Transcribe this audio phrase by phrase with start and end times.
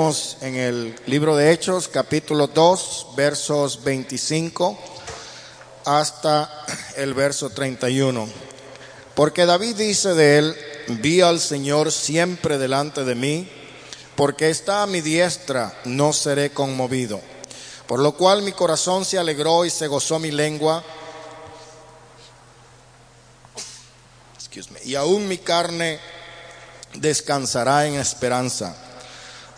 [0.00, 4.78] En el libro de Hechos, capítulo 2, versos 25
[5.84, 6.64] hasta
[6.96, 8.26] el verso 31.
[9.14, 10.56] Porque David dice de él,
[11.02, 13.46] vi al Señor siempre delante de mí,
[14.16, 17.20] porque está a mi diestra, no seré conmovido.
[17.86, 20.82] Por lo cual mi corazón se alegró y se gozó mi lengua.
[24.82, 26.00] Y aún mi carne
[26.94, 28.86] descansará en esperanza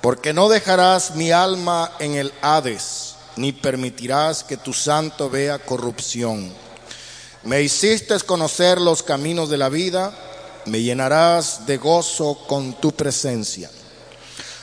[0.03, 6.53] porque no dejarás mi alma en el Hades, ni permitirás que tu santo vea corrupción.
[7.45, 10.13] Me hiciste conocer los caminos de la vida,
[10.67, 13.71] me llenarás de gozo con tu presencia.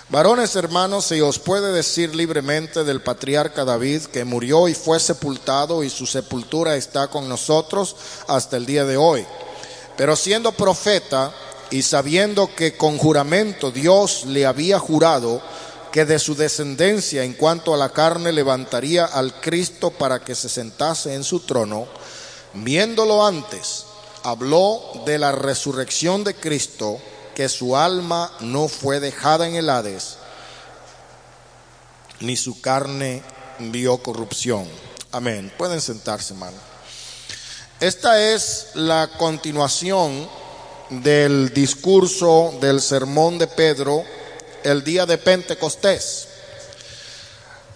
[0.09, 5.83] Varones hermanos, se os puede decir libremente del patriarca David que murió y fue sepultado
[5.83, 7.95] y su sepultura está con nosotros
[8.27, 9.25] hasta el día de hoy.
[9.95, 11.31] Pero siendo profeta,
[11.71, 15.41] y sabiendo que con juramento Dios le había jurado
[15.91, 20.49] que de su descendencia en cuanto a la carne levantaría al Cristo para que se
[20.49, 21.87] sentase en su trono,
[22.53, 23.85] viéndolo antes,
[24.23, 26.99] habló de la resurrección de Cristo,
[27.35, 30.17] que su alma no fue dejada en el Hades,
[32.19, 33.23] ni su carne
[33.59, 34.67] vio corrupción.
[35.11, 35.51] Amén.
[35.57, 36.57] Pueden sentarse, hermano.
[37.79, 40.27] Esta es la continuación
[40.89, 44.03] del discurso del sermón de Pedro
[44.63, 46.27] el día de Pentecostés.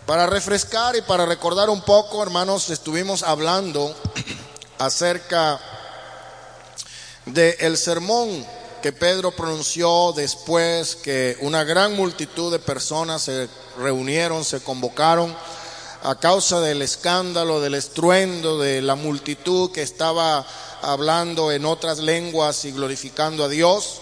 [0.06, 3.96] Para refrescar y para recordar un poco, hermanos, estuvimos hablando
[4.80, 5.60] acerca
[7.26, 8.46] del el sermón
[8.82, 13.48] que Pedro pronunció después que una gran multitud de personas se
[13.78, 15.34] reunieron, se convocaron
[16.04, 20.46] a causa del escándalo, del estruendo, de la multitud que estaba
[20.82, 24.02] hablando en otras lenguas y glorificando a Dios.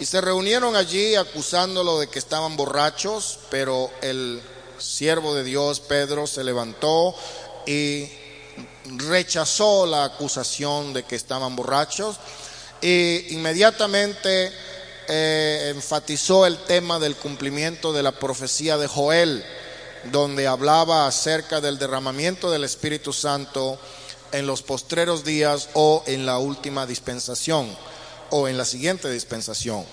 [0.00, 4.42] Y se reunieron allí acusándolo de que estaban borrachos, pero el
[4.78, 7.14] siervo de Dios, Pedro, se levantó
[7.66, 8.08] y
[8.96, 12.16] rechazó la acusación de que estaban borrachos
[12.82, 14.52] e inmediatamente
[15.06, 19.44] eh, enfatizó el tema del cumplimiento de la profecía de Joel,
[20.10, 23.78] donde hablaba acerca del derramamiento del Espíritu Santo
[24.32, 27.76] en los postreros días o en la última dispensación
[28.30, 29.84] o en la siguiente dispensación.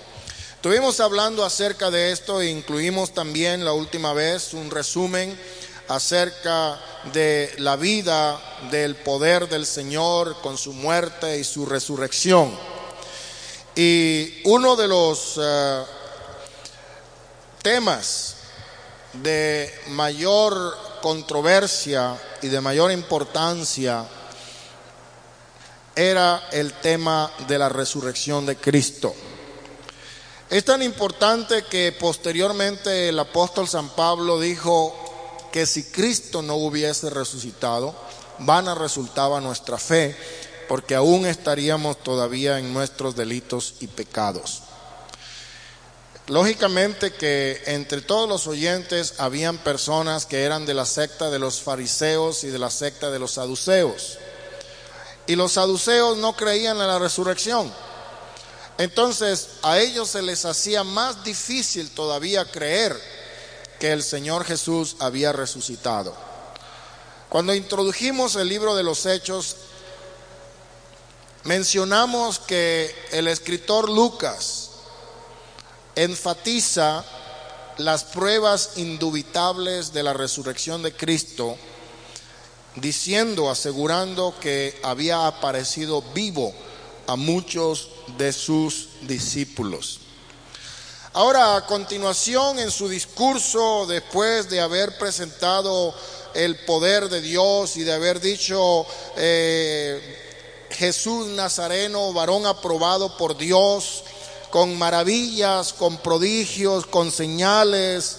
[0.56, 5.38] Estuvimos hablando acerca de esto e incluimos también la última vez un resumen
[5.88, 6.80] acerca
[7.14, 8.40] de la vida
[8.70, 12.52] del poder del Señor con su muerte y su resurrección.
[13.76, 15.84] Y uno de los eh,
[17.62, 18.36] temas
[19.14, 24.06] de mayor controversia y de mayor importancia
[25.96, 29.14] era el tema de la resurrección de Cristo.
[30.50, 34.96] Es tan importante que posteriormente el apóstol San Pablo dijo
[35.52, 37.96] que si Cristo no hubiese resucitado,
[38.40, 40.16] vana resultaba nuestra fe,
[40.68, 44.64] porque aún estaríamos todavía en nuestros delitos y pecados.
[46.30, 51.60] Lógicamente que entre todos los oyentes habían personas que eran de la secta de los
[51.60, 54.20] fariseos y de la secta de los saduceos.
[55.26, 57.74] Y los saduceos no creían en la resurrección.
[58.78, 62.96] Entonces a ellos se les hacía más difícil todavía creer
[63.80, 66.16] que el Señor Jesús había resucitado.
[67.30, 69.56] Cuando introdujimos el libro de los Hechos,
[71.44, 74.69] mencionamos que el escritor Lucas
[76.04, 77.04] enfatiza
[77.78, 81.58] las pruebas indubitables de la resurrección de Cristo
[82.76, 86.54] diciendo, asegurando que había aparecido vivo
[87.08, 90.00] a muchos de sus discípulos.
[91.14, 95.94] Ahora, a continuación, en su discurso, después de haber presentado
[96.34, 98.86] el poder de Dios y de haber dicho,
[99.18, 100.28] eh,
[100.70, 104.04] Jesús Nazareno, varón aprobado por Dios,
[104.52, 108.18] con maravillas, con prodigios, con señales,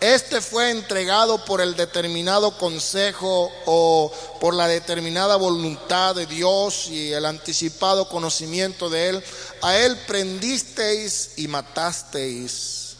[0.00, 4.10] este fue entregado por el determinado consejo o
[4.40, 9.24] por la determinada voluntad de Dios y el anticipado conocimiento de Él.
[9.60, 12.96] A Él prendisteis y matasteis.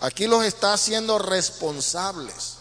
[0.00, 2.56] Aquí los está haciendo responsables.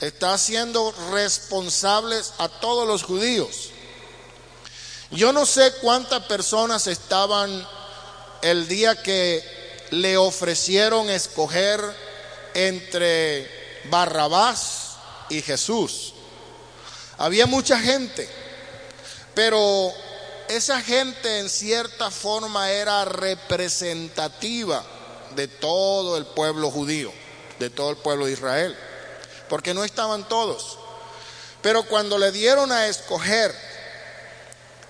[0.00, 3.72] Está haciendo responsables a todos los judíos.
[5.10, 7.66] Yo no sé cuántas personas estaban
[8.42, 9.42] el día que
[9.90, 11.80] le ofrecieron escoger
[12.54, 13.48] entre
[13.84, 14.96] Barrabás
[15.28, 16.12] y Jesús.
[17.18, 18.28] Había mucha gente,
[19.34, 19.92] pero
[20.48, 24.84] esa gente en cierta forma era representativa
[25.36, 27.12] de todo el pueblo judío,
[27.60, 28.76] de todo el pueblo de Israel,
[29.48, 30.78] porque no estaban todos.
[31.62, 33.54] Pero cuando le dieron a escoger,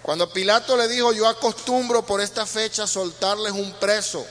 [0.07, 4.25] cuando Pilato le dijo, yo acostumbro por esta fecha soltarles un preso,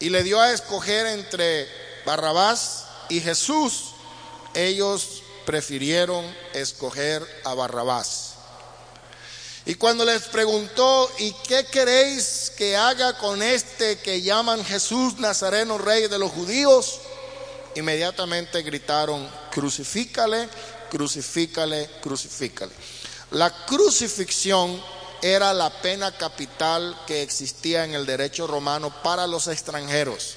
[0.00, 1.68] y le dio a escoger entre
[2.04, 3.92] Barrabás y Jesús,
[4.54, 8.32] ellos prefirieron escoger a Barrabás.
[9.66, 15.78] Y cuando les preguntó, ¿y qué queréis que haga con este que llaman Jesús Nazareno,
[15.78, 16.98] rey de los judíos?
[17.76, 20.48] Inmediatamente gritaron, crucifícale,
[20.90, 22.72] crucifícale, crucifícale.
[23.30, 24.82] La crucifixión
[25.22, 30.34] era la pena capital que existía en el derecho romano para los extranjeros.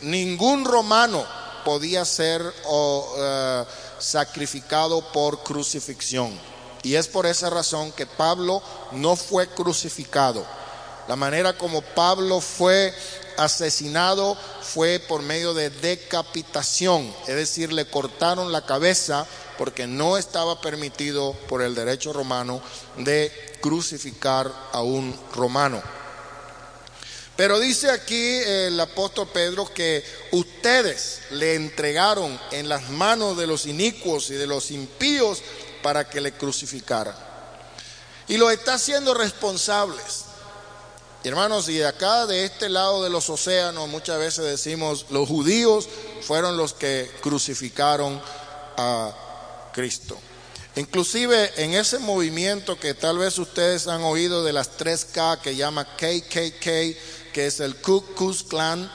[0.00, 1.26] Ningún romano
[1.64, 3.64] podía ser eh,
[3.98, 6.38] sacrificado por crucifixión.
[6.82, 8.62] Y es por esa razón que Pablo
[8.92, 10.46] no fue crucificado.
[11.08, 12.94] La manera como Pablo fue
[13.36, 19.26] asesinado fue por medio de decapitación, es decir, le cortaron la cabeza
[19.58, 22.62] porque no estaba permitido por el derecho romano
[22.96, 25.82] de crucificar a un romano.
[27.36, 33.66] Pero dice aquí el apóstol Pedro que ustedes le entregaron en las manos de los
[33.66, 35.42] inicuos y de los impíos
[35.82, 37.16] para que le crucificara.
[38.28, 40.23] Y lo está haciendo responsables.
[41.28, 45.88] Hermanos, y acá, de este lado de los océanos, muchas veces decimos, los judíos
[46.22, 48.20] fueron los que crucificaron
[48.76, 50.18] a Cristo.
[50.76, 55.84] Inclusive en ese movimiento que tal vez ustedes han oído de las 3K que llama
[55.84, 58.90] KKK, que es el Ku Klux Klan,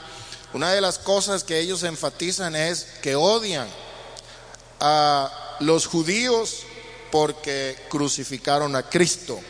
[0.52, 3.68] una de las cosas que ellos enfatizan es que odian
[4.80, 6.64] a los judíos
[7.10, 9.40] porque crucificaron a Cristo.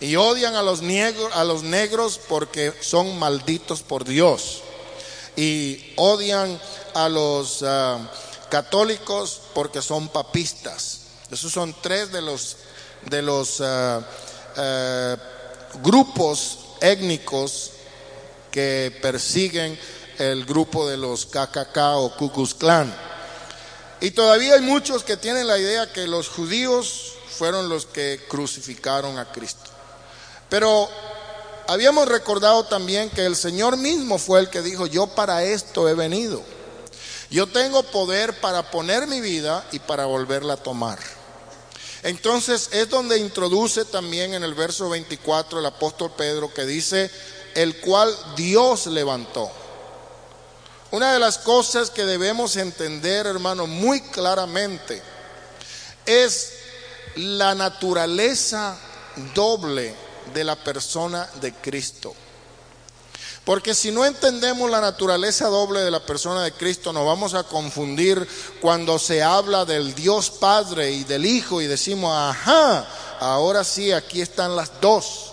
[0.00, 4.62] Y odian a los, negros, a los negros porque son malditos por Dios.
[5.36, 6.60] Y odian
[6.94, 7.98] a los ah,
[8.50, 11.00] católicos porque son papistas.
[11.30, 12.56] Esos son tres de los,
[13.08, 14.06] de los ah,
[14.56, 15.16] ah,
[15.82, 17.70] grupos étnicos
[18.50, 19.78] que persiguen
[20.18, 22.94] el grupo de los KKK o Ku Klan.
[24.00, 29.18] Y todavía hay muchos que tienen la idea que los judíos fueron los que crucificaron
[29.18, 29.75] a Cristo.
[30.48, 30.88] Pero
[31.66, 35.94] habíamos recordado también que el Señor mismo fue el que dijo, yo para esto he
[35.94, 36.42] venido.
[37.30, 40.98] Yo tengo poder para poner mi vida y para volverla a tomar.
[42.04, 47.10] Entonces es donde introduce también en el verso 24 el apóstol Pedro que dice,
[47.54, 49.50] el cual Dios levantó.
[50.92, 55.02] Una de las cosas que debemos entender, hermano, muy claramente
[56.04, 56.52] es
[57.16, 58.78] la naturaleza
[59.34, 62.14] doble de la persona de Cristo.
[63.46, 67.44] Porque si no entendemos la naturaleza doble de la persona de Cristo, nos vamos a
[67.44, 68.26] confundir
[68.60, 72.84] cuando se habla del Dios Padre y del Hijo y decimos, ajá,
[73.20, 75.32] ahora sí, aquí están las dos.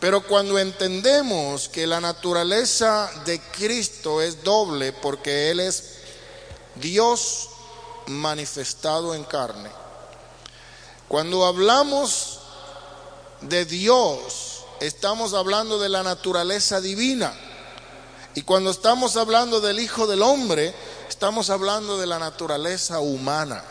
[0.00, 5.98] Pero cuando entendemos que la naturaleza de Cristo es doble porque Él es
[6.74, 7.50] Dios
[8.06, 9.70] manifestado en carne,
[11.06, 12.41] cuando hablamos
[13.42, 17.32] de Dios, estamos hablando de la naturaleza divina.
[18.34, 20.74] Y cuando estamos hablando del Hijo del Hombre,
[21.08, 23.62] estamos hablando de la naturaleza humana.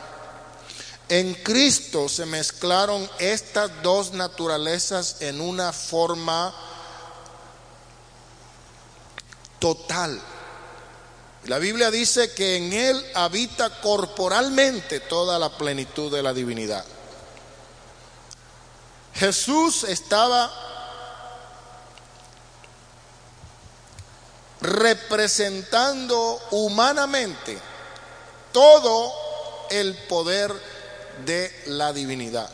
[1.10, 6.54] En Cristo se mezclaron estas dos naturalezas en una forma
[9.60, 10.22] total.
[11.46, 16.86] La Biblia dice que en Él habita corporalmente toda la plenitud de la divinidad.
[19.22, 20.52] Jesús estaba
[24.62, 27.56] representando humanamente
[28.52, 29.14] todo
[29.70, 30.52] el poder
[31.24, 32.50] de la divinidad.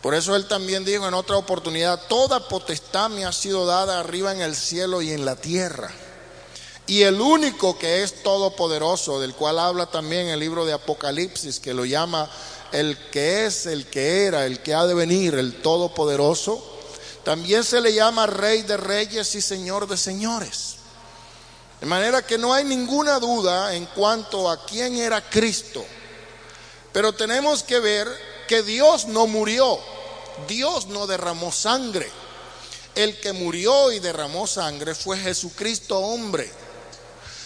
[0.00, 4.30] Por eso él también dijo en otra oportunidad, toda potestad me ha sido dada arriba
[4.30, 5.90] en el cielo y en la tierra.
[6.86, 11.74] Y el único que es todopoderoso, del cual habla también el libro de Apocalipsis, que
[11.74, 12.30] lo llama
[12.74, 16.62] el que es, el que era, el que ha de venir, el todopoderoso,
[17.22, 20.74] también se le llama rey de reyes y señor de señores.
[21.80, 25.84] De manera que no hay ninguna duda en cuanto a quién era Cristo.
[26.92, 28.08] Pero tenemos que ver
[28.48, 29.78] que Dios no murió,
[30.48, 32.10] Dios no derramó sangre.
[32.96, 36.50] El que murió y derramó sangre fue Jesucristo hombre.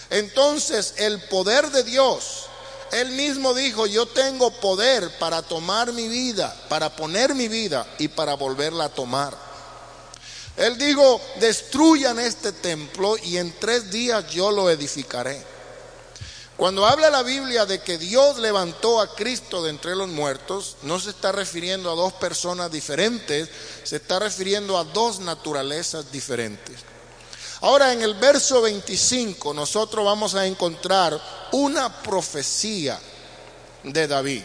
[0.09, 2.48] Entonces el poder de Dios,
[2.93, 8.09] Él mismo dijo, yo tengo poder para tomar mi vida, para poner mi vida y
[8.09, 9.37] para volverla a tomar.
[10.57, 15.41] Él dijo, destruyan este templo y en tres días yo lo edificaré.
[16.57, 20.99] Cuando habla la Biblia de que Dios levantó a Cristo de entre los muertos, no
[20.99, 23.49] se está refiriendo a dos personas diferentes,
[23.85, 26.81] se está refiriendo a dos naturalezas diferentes.
[27.61, 31.21] Ahora en el verso 25 nosotros vamos a encontrar
[31.53, 32.99] una profecía
[33.83, 34.43] de David.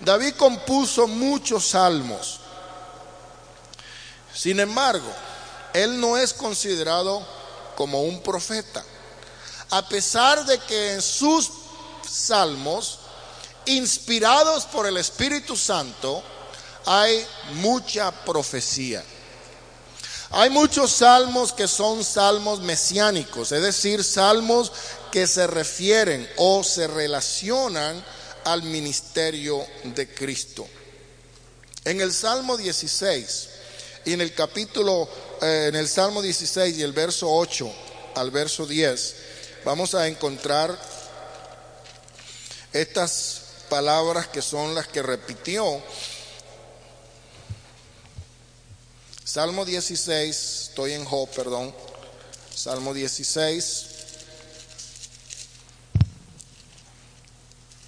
[0.00, 2.40] David compuso muchos salmos.
[4.34, 5.08] Sin embargo,
[5.72, 7.24] él no es considerado
[7.76, 8.84] como un profeta.
[9.70, 11.50] A pesar de que en sus
[12.08, 12.98] salmos,
[13.66, 16.22] inspirados por el Espíritu Santo,
[16.84, 19.04] hay mucha profecía.
[20.38, 24.70] Hay muchos salmos que son salmos mesiánicos, es decir, salmos
[25.10, 28.04] que se refieren o se relacionan
[28.44, 30.68] al ministerio de Cristo.
[31.86, 33.48] En el Salmo 16
[34.04, 35.08] y en el capítulo,
[35.40, 37.72] eh, en el Salmo 16 y el verso 8
[38.16, 39.16] al verso 10,
[39.64, 40.78] vamos a encontrar
[42.74, 43.40] estas
[43.70, 45.82] palabras que son las que repitió.
[49.26, 51.74] Salmo 16, estoy en Job, perdón.
[52.54, 53.86] Salmo 16.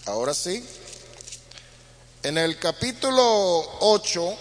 [0.07, 0.69] Ahora sí.
[2.25, 3.23] En el capítulo
[3.79, 4.37] 8,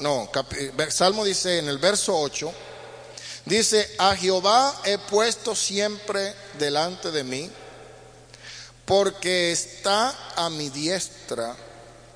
[0.00, 0.30] no,
[0.88, 2.50] Salmo dice en el verso 8,
[3.44, 7.50] dice, a Jehová he puesto siempre delante de mí,
[8.86, 11.54] porque está a mi diestra,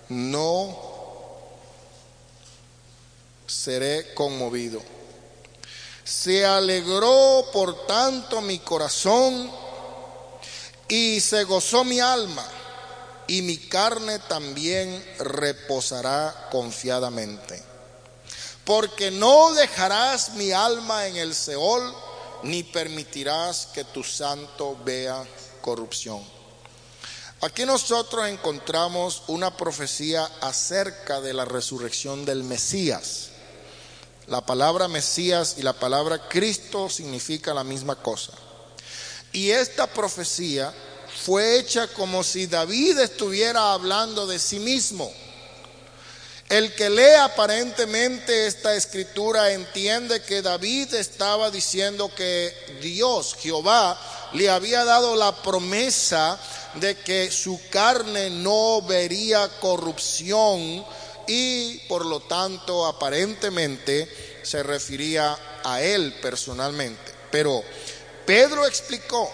[0.08, 0.89] no
[3.50, 4.80] seré conmovido.
[6.04, 9.50] Se alegró por tanto mi corazón
[10.88, 12.46] y se gozó mi alma
[13.26, 17.62] y mi carne también reposará confiadamente.
[18.64, 21.94] Porque no dejarás mi alma en el Seol,
[22.42, 25.24] ni permitirás que tu santo vea
[25.60, 26.20] corrupción.
[27.42, 33.29] Aquí nosotros encontramos una profecía acerca de la resurrección del Mesías.
[34.30, 38.30] La palabra Mesías y la palabra Cristo significa la misma cosa.
[39.32, 40.72] Y esta profecía
[41.24, 45.12] fue hecha como si David estuviera hablando de sí mismo.
[46.48, 54.00] El que lee aparentemente esta escritura entiende que David estaba diciendo que Dios, Jehová,
[54.32, 56.38] le había dado la promesa
[56.76, 60.86] de que su carne no vería corrupción
[61.26, 67.12] y por lo tanto aparentemente se refería a él personalmente.
[67.30, 67.62] Pero
[68.26, 69.30] Pedro explicó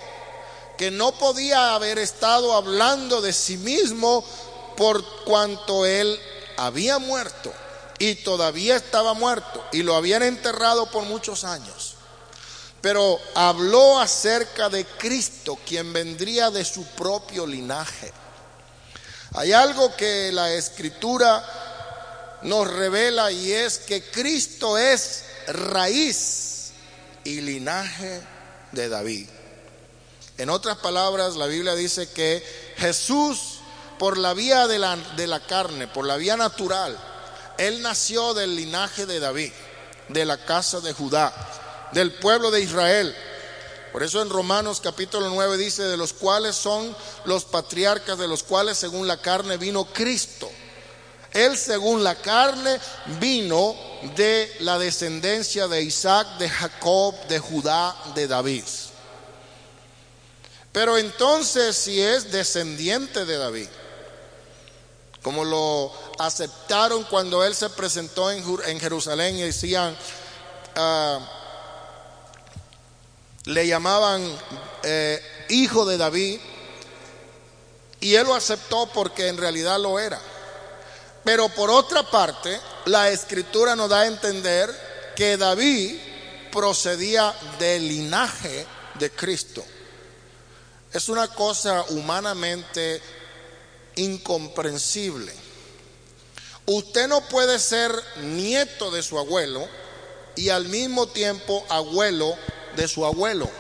[0.77, 4.25] que no podía haber estado hablando de sí mismo
[4.77, 6.21] por cuanto él
[6.57, 7.53] había muerto
[7.99, 11.95] y todavía estaba muerto y lo habían enterrado por muchos años.
[12.83, 18.13] Pero habló acerca de Cristo, quien vendría de su propio linaje.
[19.35, 21.45] Hay algo que la escritura
[22.43, 26.71] nos revela y es que Cristo es raíz
[27.25, 28.21] y linaje
[28.73, 29.29] de David.
[30.39, 32.45] En otras palabras, la Biblia dice que
[32.77, 33.61] Jesús,
[33.99, 36.97] por la vía de la, de la carne, por la vía natural,
[37.59, 39.53] Él nació del linaje de David,
[40.09, 41.33] de la casa de Judá,
[41.93, 43.17] del pueblo de Israel.
[43.93, 48.43] Por eso en Romanos capítulo 9 dice, de los cuales son los patriarcas, de los
[48.43, 50.51] cuales según la carne vino Cristo.
[51.37, 52.81] Él según la carne
[53.21, 53.77] vino
[54.17, 58.65] de la descendencia de Isaac, de Jacob, de Judá, de David.
[60.73, 63.69] Pero entonces si es descendiente de David,
[65.21, 69.95] como lo aceptaron cuando él se presentó en, Jerusalén y decían,
[70.75, 71.19] ah,
[73.45, 74.27] le llamaban
[74.85, 76.41] eh, hijo de David,
[78.01, 80.21] y él lo aceptó porque en realidad lo era.
[81.27, 84.71] Pero por otra parte, la escritura nos da a entender
[85.17, 85.97] que David
[86.53, 88.65] procedía del linaje
[88.95, 89.65] de Cristo.
[90.93, 93.03] Es una cosa humanamente
[93.97, 95.33] incomprensible.
[96.65, 99.67] Usted no puede ser nieto de su abuelo
[100.37, 102.37] y al mismo tiempo abuelo
[102.77, 103.51] de su abuelo.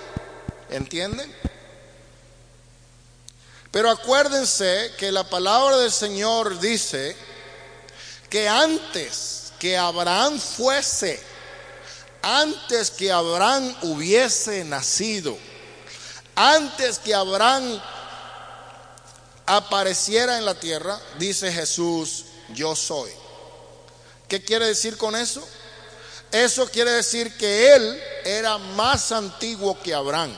[0.70, 1.34] ¿Entienden?
[3.72, 7.25] Pero acuérdense que la palabra del Señor dice
[8.28, 11.20] que antes que Abraham fuese,
[12.22, 15.36] antes que Abraham hubiese nacido,
[16.34, 17.80] antes que Abraham
[19.46, 23.10] apareciera en la tierra, dice Jesús, yo soy.
[24.28, 25.46] ¿Qué quiere decir con eso?
[26.32, 30.36] eso quiere decir que él era más antiguo que Abraham.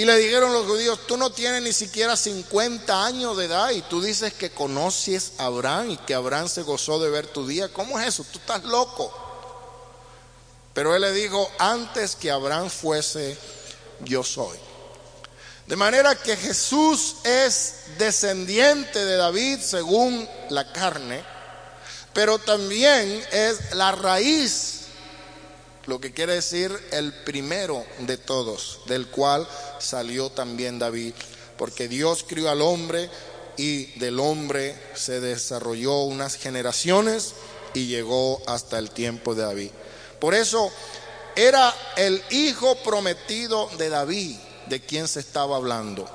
[0.00, 3.82] Y le dijeron los judíos, tú no tienes ni siquiera 50 años de edad y
[3.82, 7.70] tú dices que conoces a Abraham y que Abraham se gozó de ver tu día.
[7.70, 8.24] ¿Cómo es eso?
[8.32, 9.12] Tú estás loco.
[10.72, 13.36] Pero él le dijo, antes que Abraham fuese,
[14.00, 14.56] yo soy.
[15.66, 21.22] De manera que Jesús es descendiente de David según la carne,
[22.14, 24.79] pero también es la raíz
[25.90, 29.44] lo que quiere decir el primero de todos, del cual
[29.80, 31.14] salió también David,
[31.58, 33.10] porque Dios crió al hombre
[33.56, 37.32] y del hombre se desarrolló unas generaciones
[37.74, 39.70] y llegó hasta el tiempo de David.
[40.20, 40.70] Por eso
[41.34, 46.08] era el hijo prometido de David de quien se estaba hablando.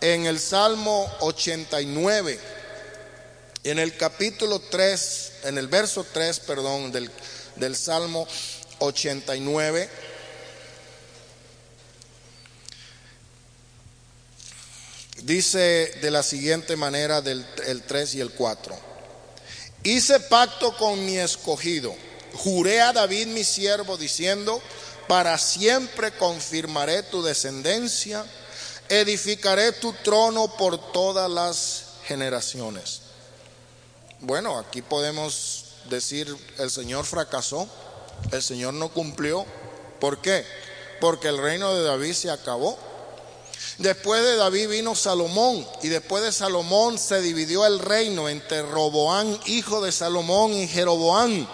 [0.00, 2.40] En el Salmo 89,
[3.62, 7.08] en el capítulo 3, en el verso 3, perdón, del,
[7.54, 8.26] del Salmo
[8.78, 9.88] 89.
[15.22, 15.58] Dice
[16.00, 18.78] de la siguiente manera del el 3 y el 4.
[19.82, 21.94] Hice pacto con mi escogido,
[22.34, 24.60] juré a David mi siervo diciendo,
[25.08, 28.24] para siempre confirmaré tu descendencia,
[28.88, 33.02] edificaré tu trono por todas las generaciones.
[34.20, 37.68] Bueno, aquí podemos decir, el Señor fracasó
[38.32, 39.44] el Señor no cumplió.
[40.00, 40.44] ¿Por qué?
[41.00, 42.78] Porque el reino de David se acabó.
[43.78, 49.38] Después de David vino Salomón y después de Salomón se dividió el reino entre Roboán,
[49.46, 51.46] hijo de Salomón, y Jeroboán.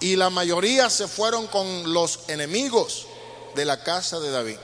[0.00, 3.06] Y la mayoría se fueron con los enemigos
[3.54, 4.56] de la casa de David.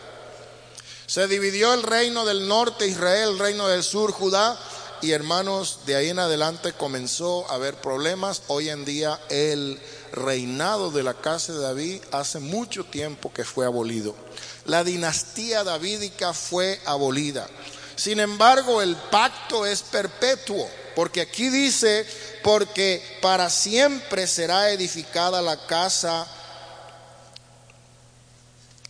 [1.07, 4.59] Se dividió el reino del norte, Israel, el reino del sur, Judá.
[5.05, 8.41] Y hermanos, de ahí en adelante comenzó a haber problemas.
[8.47, 9.79] Hoy en día el
[10.13, 14.15] reinado de la casa de David hace mucho tiempo que fue abolido.
[14.65, 17.47] La dinastía davídica fue abolida.
[17.97, 22.07] Sin embargo, el pacto es perpetuo, porque aquí dice,
[22.43, 26.27] porque para siempre será edificada la casa,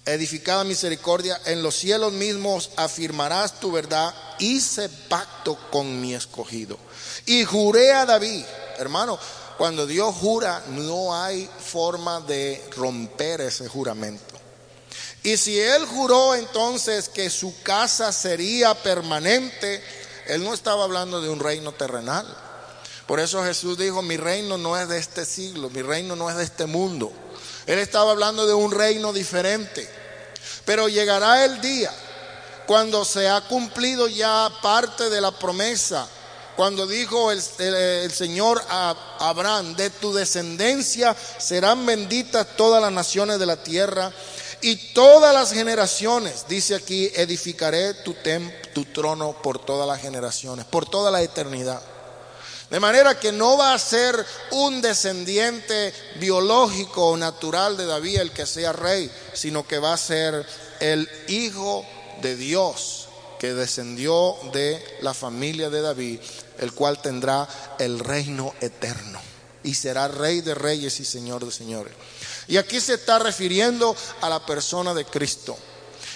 [0.06, 6.78] edificada misericordia, en los cielos mismos afirmarás tu verdad, hice pacto con mi escogido.
[7.26, 8.44] Y juré a David,
[8.78, 9.18] hermano,
[9.56, 14.34] cuando Dios jura, no hay forma de romper ese juramento.
[15.22, 19.82] Y si Él juró entonces que su casa sería permanente,
[20.26, 22.26] Él no estaba hablando de un reino terrenal.
[23.06, 26.36] Por eso Jesús dijo, mi reino no es de este siglo, mi reino no es
[26.36, 27.12] de este mundo.
[27.66, 29.88] Él estaba hablando de un reino diferente.
[30.64, 31.92] Pero llegará el día
[32.66, 36.08] cuando se ha cumplido ya parte de la promesa
[36.56, 43.46] cuando dijo el, Señor a Abraham, de tu descendencia serán benditas todas las naciones de
[43.46, 44.12] la tierra
[44.60, 48.14] y todas las generaciones, dice aquí, edificaré tu,
[48.72, 51.82] tu trono por todas las generaciones, por toda la eternidad.
[52.70, 58.30] De manera que no va a ser un descendiente biológico o natural de David el
[58.32, 60.46] que sea rey, sino que va a ser
[60.80, 61.86] el Hijo
[62.22, 66.20] de Dios que descendió de la familia de David
[66.58, 67.48] el cual tendrá
[67.78, 69.20] el reino eterno
[69.62, 71.92] y será rey de reyes y señor de señores.
[72.46, 75.56] Y aquí se está refiriendo a la persona de Cristo.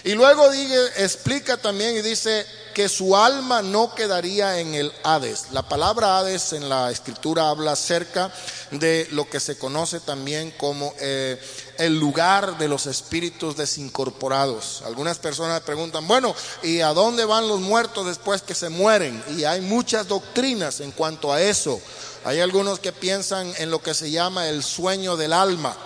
[0.05, 0.53] Y luego
[0.97, 5.47] explica también y dice que su alma no quedaría en el Hades.
[5.53, 8.33] La palabra Hades en la escritura habla acerca
[8.71, 11.41] de lo que se conoce también como eh,
[11.79, 14.83] el lugar de los espíritus desincorporados.
[14.87, 19.23] Algunas personas preguntan, bueno, ¿y a dónde van los muertos después que se mueren?
[19.37, 21.81] Y hay muchas doctrinas en cuanto a eso.
[22.25, 25.77] Hay algunos que piensan en lo que se llama el sueño del alma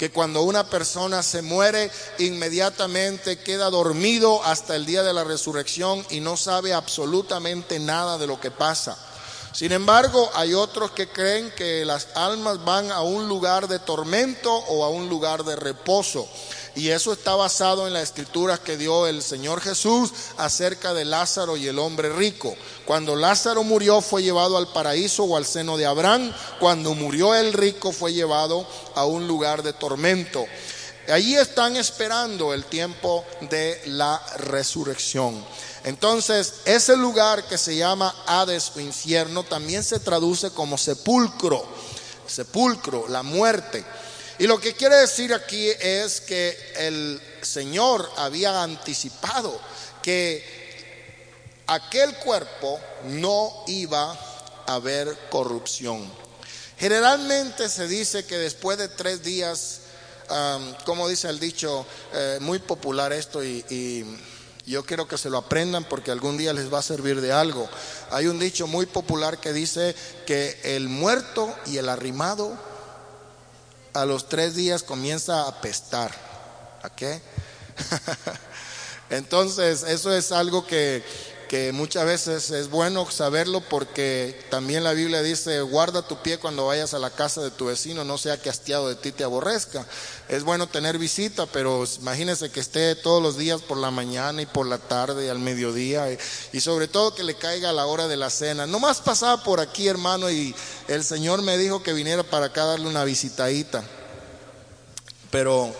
[0.00, 6.06] que cuando una persona se muere, inmediatamente queda dormido hasta el día de la resurrección
[6.08, 8.96] y no sabe absolutamente nada de lo que pasa.
[9.52, 14.50] Sin embargo, hay otros que creen que las almas van a un lugar de tormento
[14.50, 16.26] o a un lugar de reposo.
[16.76, 21.56] Y eso está basado en las escrituras que dio el Señor Jesús acerca de Lázaro
[21.56, 22.54] y el hombre rico.
[22.84, 26.32] Cuando Lázaro murió fue llevado al paraíso o al seno de Abraham.
[26.60, 30.46] Cuando murió el rico fue llevado a un lugar de tormento.
[31.08, 35.44] Allí están esperando el tiempo de la resurrección.
[35.84, 41.64] Entonces, ese lugar que se llama Hades o infierno también se traduce como sepulcro,
[42.26, 43.84] sepulcro, la muerte.
[44.40, 49.60] Y lo que quiere decir aquí es que el Señor había anticipado
[50.02, 50.42] que
[51.66, 54.18] aquel cuerpo no iba
[54.66, 56.10] a haber corrupción.
[56.78, 59.80] Generalmente se dice que después de tres días,
[60.86, 64.06] como dice el dicho, eh, muy popular esto y,
[64.64, 67.68] yo quiero que se lo aprendan porque algún día les va a servir de algo.
[68.10, 69.94] Hay un dicho muy popular que dice
[70.26, 72.69] que el muerto y el arrimado
[73.94, 76.10] a los tres días comienza a apestar.
[76.82, 77.20] ¿A qué?
[79.10, 81.02] Entonces, eso es algo que
[81.50, 86.66] que muchas veces es bueno saberlo porque también la Biblia dice, guarda tu pie cuando
[86.66, 89.84] vayas a la casa de tu vecino, no sea que hastiado de ti te aborrezca.
[90.28, 94.46] Es bueno tener visita, pero imagínese que esté todos los días por la mañana y
[94.46, 96.06] por la tarde y al mediodía
[96.52, 98.68] y, sobre todo que le caiga a la hora de la cena.
[98.68, 100.54] No más pasaba por aquí, hermano, y
[100.86, 103.82] el Señor me dijo que viniera para acá a darle una visitadita.
[105.32, 105.74] Pero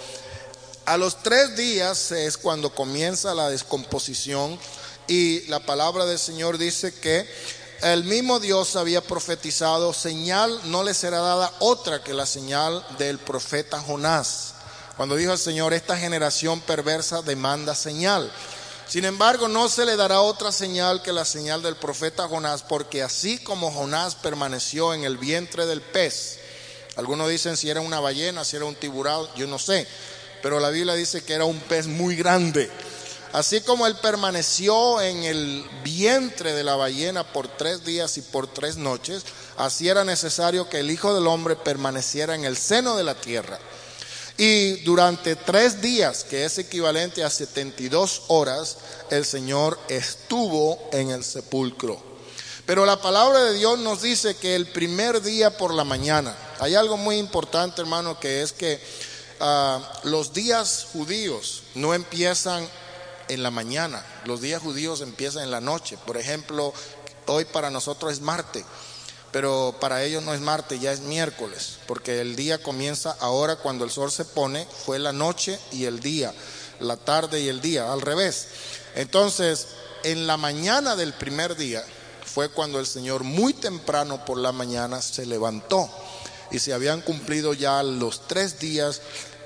[0.85, 4.59] a los tres días es cuando comienza la descomposición
[5.11, 7.29] y la palabra del Señor dice que
[7.83, 13.19] el mismo Dios había profetizado, señal no le será dada otra que la señal del
[13.19, 14.55] profeta Jonás.
[14.97, 18.31] Cuando dijo el Señor, esta generación perversa demanda señal.
[18.87, 23.03] Sin embargo, no se le dará otra señal que la señal del profeta Jonás, porque
[23.03, 26.39] así como Jonás permaneció en el vientre del pez,
[26.95, 29.89] algunos dicen si era una ballena, si era un tiburón, yo no sé,
[30.41, 32.71] pero la Biblia dice que era un pez muy grande.
[33.33, 38.49] Así como él permaneció en el vientre de la ballena por tres días y por
[38.49, 39.23] tres noches,
[39.57, 43.59] así era necesario que el Hijo del Hombre permaneciera en el seno de la tierra.
[44.37, 48.79] Y durante tres días, que es equivalente a 72 horas,
[49.11, 52.03] el Señor estuvo en el sepulcro.
[52.67, 56.75] Pero la palabra de Dios nos dice que el primer día por la mañana, hay
[56.75, 58.81] algo muy importante hermano, que es que
[59.41, 62.69] ah, los días judíos no empiezan
[63.31, 64.05] en la mañana.
[64.25, 65.97] Los días judíos empiezan en la noche.
[66.05, 66.75] Por ejemplo,
[67.27, 68.65] hoy para nosotros es martes,
[69.33, 73.85] pero para ellos no es martes, ya es miércoles, porque el día comienza ahora cuando
[73.85, 76.35] el sol se pone, fue la noche y el día,
[76.81, 78.49] la tarde y el día, al revés.
[78.97, 79.69] Entonces,
[80.03, 81.85] en la mañana del primer día
[82.25, 85.89] fue cuando el Señor muy temprano por la mañana se levantó
[86.51, 89.01] y se habían cumplido ya los tres días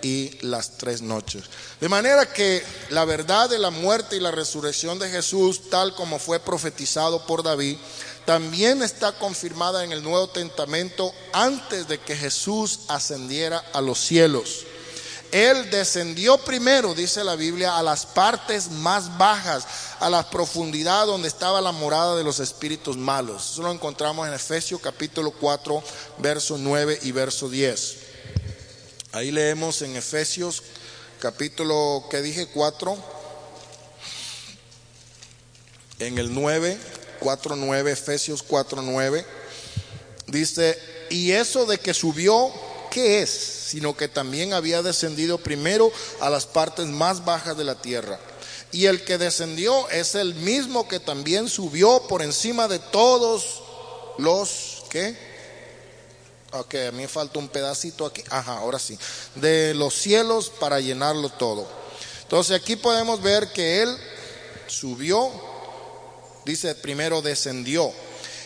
[0.05, 1.45] y las tres noches.
[1.81, 6.19] De manera que la verdad de la muerte y la resurrección de Jesús, tal como
[6.19, 7.79] fue profetizado por David,
[8.27, 14.67] también está confirmada en el Nuevo Testamento antes de que Jesús ascendiera a los cielos.
[15.33, 19.67] Él descendió primero, dice la Biblia, a las partes más bajas,
[20.01, 23.53] a la profundidad donde estaba la morada de los espíritus malos.
[23.53, 25.83] Eso lo encontramos en Efesios capítulo 4,
[26.19, 28.04] verso 9 y verso 10.
[29.15, 30.65] Ahí leemos en Efesios
[31.21, 32.99] capítulo que dije 4,
[36.01, 36.77] en el 9,
[37.21, 39.25] 4, 9, Efesios 4, 9,
[40.27, 40.77] dice,
[41.11, 42.51] y eso de que subió,
[42.91, 43.31] ¿qué es?
[43.31, 48.19] Sino que también había descendido primero a las partes más bajas de la tierra.
[48.73, 53.63] Y el que descendió es el mismo que también subió por encima de todos
[54.19, 55.34] los, ¿qué?
[56.57, 58.23] Ok, a mí falta un pedacito aquí.
[58.31, 58.97] Ajá, ahora sí.
[59.35, 61.67] De los cielos para llenarlo todo.
[62.23, 63.97] Entonces aquí podemos ver que Él
[64.69, 65.33] subió,
[66.45, 67.93] dice primero descendió.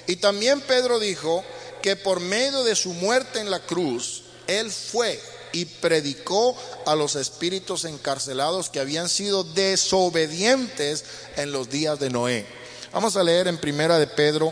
[0.06, 1.44] Y también Pedro dijo
[1.82, 5.20] que por medio de su muerte en la cruz, Él fue
[5.52, 11.04] y predicó a los espíritus encarcelados que habían sido desobedientes
[11.36, 12.46] en los días de Noé.
[12.90, 14.50] Vamos a leer en primera de Pedro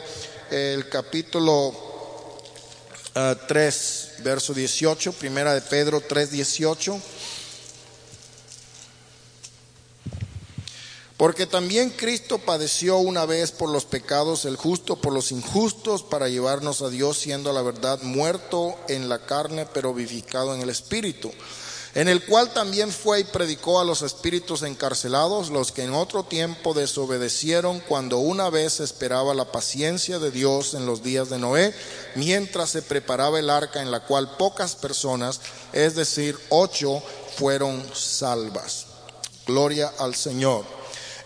[0.51, 1.86] el capítulo
[3.17, 7.01] 3, verso 18, primera de Pedro 3, 18.
[11.17, 16.29] Porque también Cristo padeció una vez por los pecados, el justo por los injustos, para
[16.29, 21.33] llevarnos a Dios, siendo la verdad muerto en la carne, pero vivificado en el Espíritu
[21.97, 26.25] en el cual también fue y predicó a los espíritus encarcelados, los que en otro
[26.25, 31.75] tiempo desobedecieron cuando una vez esperaba la paciencia de Dios en los días de Noé,
[32.15, 35.41] mientras se preparaba el arca en la cual pocas personas,
[35.73, 37.03] es decir, ocho,
[37.39, 38.85] fueron salvas.
[39.47, 40.67] Gloria al Señor.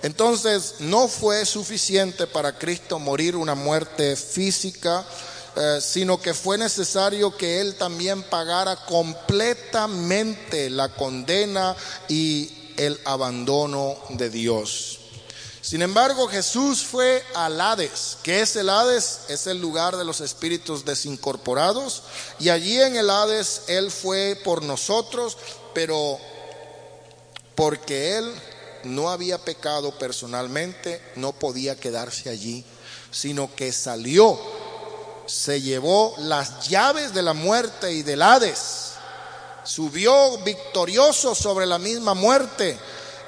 [0.03, 5.05] Entonces, no fue suficiente para Cristo morir una muerte física,
[5.63, 11.77] eh, sino que fue necesario que Él también pagara completamente la condena
[12.09, 15.01] y el abandono de Dios.
[15.61, 18.17] Sin embargo, Jesús fue al Hades.
[18.23, 19.21] que es el Hades?
[19.29, 22.05] Es el lugar de los espíritus desincorporados.
[22.39, 25.37] Y allí en el Hades Él fue por nosotros,
[25.75, 26.19] pero
[27.55, 28.33] porque Él
[28.85, 32.65] no había pecado personalmente, no podía quedarse allí,
[33.11, 34.41] sino que salió
[35.31, 38.93] se llevó las llaves de la muerte y del Hades.
[39.63, 42.77] Subió victorioso sobre la misma muerte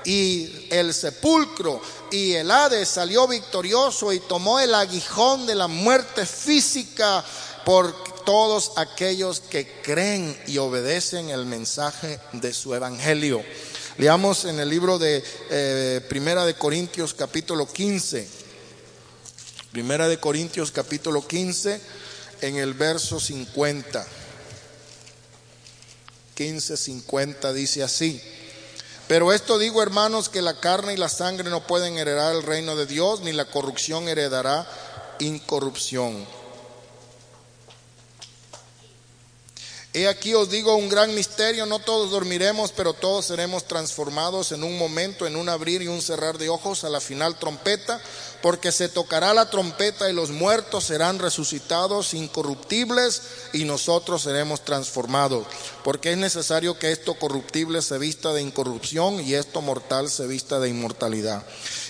[0.04, 6.26] y el sepulcro y el Hades salió victorioso y tomó el aguijón de la muerte
[6.26, 7.24] física
[7.64, 13.44] por todos aquellos que creen y obedecen el mensaje de su evangelio.
[13.98, 18.41] Leamos en el libro de eh, Primera de Corintios capítulo 15.
[19.72, 21.80] Primera de Corintios capítulo 15
[22.42, 24.06] en el verso 50.
[26.34, 28.20] 15, 50 dice así.
[29.08, 32.76] Pero esto digo, hermanos, que la carne y la sangre no pueden heredar el reino
[32.76, 34.68] de Dios, ni la corrupción heredará
[35.20, 36.22] incorrupción.
[39.94, 44.64] He aquí os digo un gran misterio, no todos dormiremos, pero todos seremos transformados en
[44.64, 48.00] un momento, en un abrir y un cerrar de ojos a la final trompeta,
[48.40, 53.20] porque se tocará la trompeta y los muertos serán resucitados incorruptibles
[53.52, 55.46] y nosotros seremos transformados,
[55.84, 60.58] porque es necesario que esto corruptible se vista de incorrupción y esto mortal se vista
[60.58, 61.44] de inmortalidad.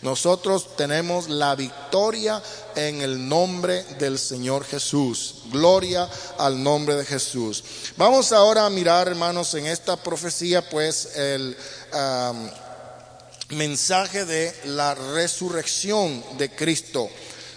[0.00, 2.40] Nosotros tenemos la victoria
[2.76, 5.42] en el nombre del Señor Jesús.
[5.50, 6.08] Gloria
[6.38, 7.64] al nombre de Jesús.
[7.96, 11.56] Vamos ahora a mirar, hermanos, en esta profecía, pues el
[13.50, 17.08] mensaje de la resurrección de Cristo.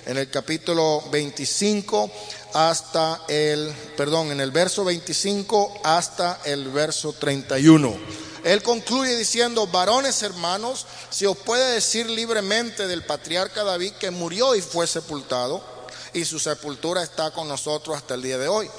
[0.07, 2.09] En el capítulo 25
[2.53, 8.30] hasta el, perdón, en el verso 25 hasta el verso 31.
[8.43, 14.55] Él concluye diciendo, varones hermanos, si os puede decir libremente del patriarca David que murió
[14.55, 15.63] y fue sepultado,
[16.13, 18.69] y su sepultura está con nosotros hasta el día de hoy.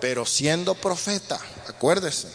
[0.00, 2.28] Pero siendo profeta, acuérdese,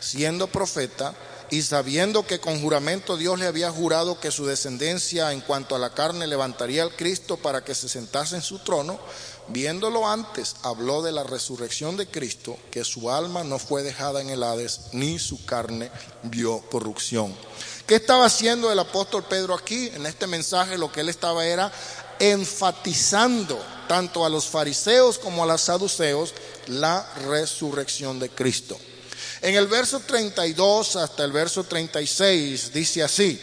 [0.00, 1.14] siendo profeta
[1.50, 5.78] y sabiendo que con juramento Dios le había jurado que su descendencia en cuanto a
[5.78, 9.00] la carne levantaría al Cristo para que se sentase en su trono,
[9.48, 14.30] viéndolo antes, habló de la resurrección de Cristo, que su alma no fue dejada en
[14.30, 15.90] el Hades, ni su carne
[16.24, 17.34] vio corrupción.
[17.86, 19.90] ¿Qué estaba haciendo el apóstol Pedro aquí?
[19.94, 21.72] En este mensaje lo que él estaba era
[22.18, 23.58] enfatizando
[23.88, 26.34] tanto a los fariseos como a los saduceos
[26.66, 28.78] la resurrección de Cristo.
[29.40, 33.40] En el verso 32 hasta el verso 36 dice así,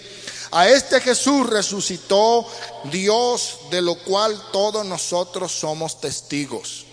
[0.56, 2.48] a este Jesús resucitó
[2.86, 6.86] Dios, de lo cual todos nosotros somos testigos.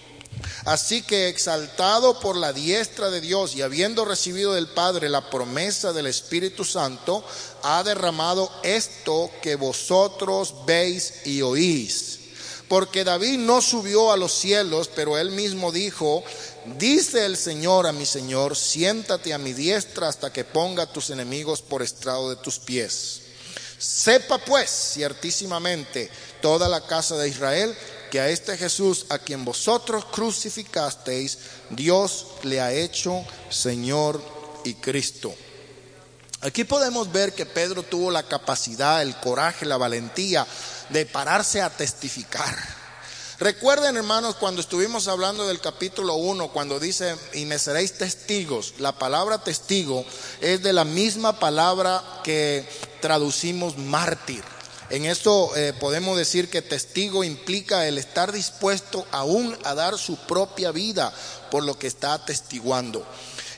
[0.64, 5.92] Así que exaltado por la diestra de Dios y habiendo recibido del Padre la promesa
[5.92, 7.24] del Espíritu Santo,
[7.62, 12.18] ha derramado esto que vosotros veis y oís.
[12.66, 16.24] Porque David no subió a los cielos, pero él mismo dijo,
[16.80, 21.62] dice el Señor a mi Señor, siéntate a mi diestra hasta que ponga tus enemigos
[21.62, 23.21] por estrado de tus pies.
[23.82, 26.08] Sepa pues ciertísimamente
[26.40, 27.76] toda la casa de Israel
[28.12, 34.22] que a este Jesús a quien vosotros crucificasteis, Dios le ha hecho Señor
[34.64, 35.34] y Cristo.
[36.42, 40.46] Aquí podemos ver que Pedro tuvo la capacidad, el coraje, la valentía
[40.90, 42.56] de pararse a testificar.
[43.40, 48.92] Recuerden, hermanos, cuando estuvimos hablando del capítulo 1, cuando dice, y me seréis testigos, la
[48.92, 50.04] palabra testigo
[50.40, 52.64] es de la misma palabra que
[53.02, 54.42] traducimos mártir.
[54.88, 60.16] En esto eh, podemos decir que testigo implica el estar dispuesto aún a dar su
[60.16, 61.12] propia vida
[61.50, 63.06] por lo que está atestiguando.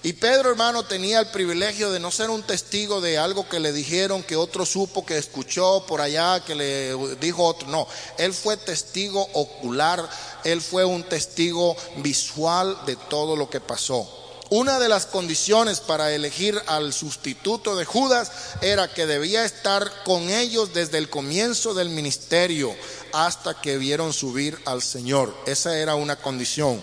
[0.04, 3.72] Y Pedro, hermano, tenía el privilegio de no ser un testigo de algo que le
[3.72, 7.68] dijeron, que otro supo, que escuchó por allá, que le dijo otro.
[7.68, 10.06] No, él fue testigo ocular,
[10.44, 14.23] él fue un testigo visual de todo lo que pasó.
[14.50, 18.30] Una de las condiciones para elegir al sustituto de Judas
[18.60, 22.74] era que debía estar con ellos desde el comienzo del ministerio
[23.12, 25.34] hasta que vieron subir al Señor.
[25.46, 26.82] Esa era una condición.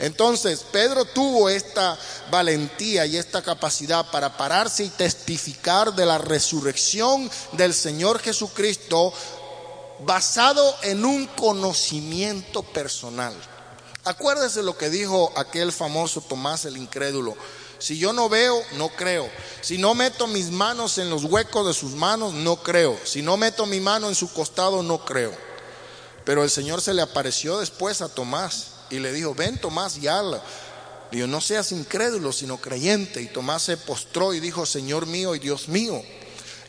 [0.00, 1.98] Entonces, Pedro tuvo esta
[2.30, 9.12] valentía y esta capacidad para pararse y testificar de la resurrección del Señor Jesucristo
[10.00, 13.34] basado en un conocimiento personal.
[14.08, 17.36] Acuérdese lo que dijo aquel famoso Tomás el incrédulo.
[17.78, 19.28] Si yo no veo, no creo.
[19.60, 22.98] Si no meto mis manos en los huecos de sus manos, no creo.
[23.04, 25.36] Si no meto mi mano en su costado, no creo.
[26.24, 30.08] Pero el Señor se le apareció después a Tomás y le dijo, ven Tomás y
[30.08, 30.42] habla.
[31.12, 33.20] Dijo, no seas incrédulo, sino creyente.
[33.20, 36.02] Y Tomás se postró y dijo, Señor mío y Dios mío.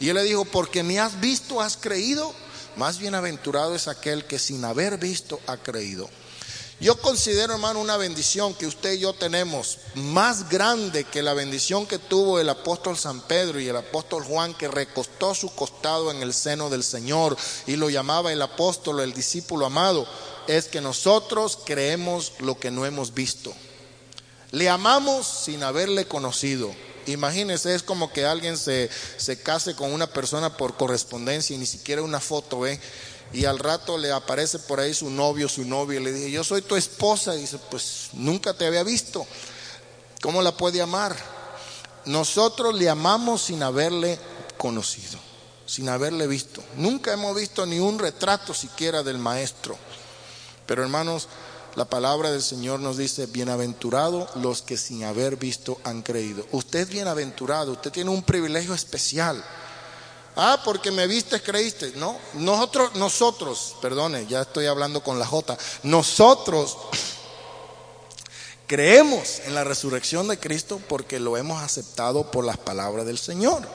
[0.02, 2.34] Y él le dijo, porque me has visto, has creído.
[2.76, 6.10] Más bienaventurado es aquel que sin haber visto ha creído.
[6.82, 11.86] Yo considero, hermano, una bendición que usted y yo tenemos más grande que la bendición
[11.86, 16.22] que tuvo el apóstol San Pedro y el apóstol Juan, que recostó su costado en
[16.22, 17.36] el seno del Señor
[17.68, 20.08] y lo llamaba el apóstol, el discípulo amado,
[20.48, 23.54] es que nosotros creemos lo que no hemos visto.
[24.52, 26.74] Le amamos sin haberle conocido.
[27.08, 31.66] Imagínese, es como que alguien se, se case con una persona por correspondencia y ni
[31.66, 32.80] siquiera una foto ve.
[33.32, 36.44] Y al rato le aparece por ahí su novio, su novia, y le dije, yo
[36.44, 37.36] soy tu esposa.
[37.36, 39.26] Y dice, pues nunca te había visto.
[40.22, 41.16] ¿Cómo la puede amar?
[42.06, 44.18] Nosotros le amamos sin haberle
[44.58, 45.20] conocido,
[45.66, 46.64] sin haberle visto.
[46.76, 49.78] Nunca hemos visto ni un retrato siquiera del maestro.
[50.66, 51.28] Pero hermanos,
[51.76, 56.46] la palabra del Señor nos dice, bienaventurado los que sin haber visto han creído.
[56.52, 59.44] Usted es bienaventurado, usted tiene un privilegio especial.
[60.42, 61.92] Ah, porque me viste, creíste.
[61.98, 65.58] No, nosotros, nosotros, perdone, ya estoy hablando con la J.
[65.84, 66.78] Nosotros
[68.70, 73.68] creemos en la resurrección de Cristo porque lo hemos aceptado por las palabras del Señor.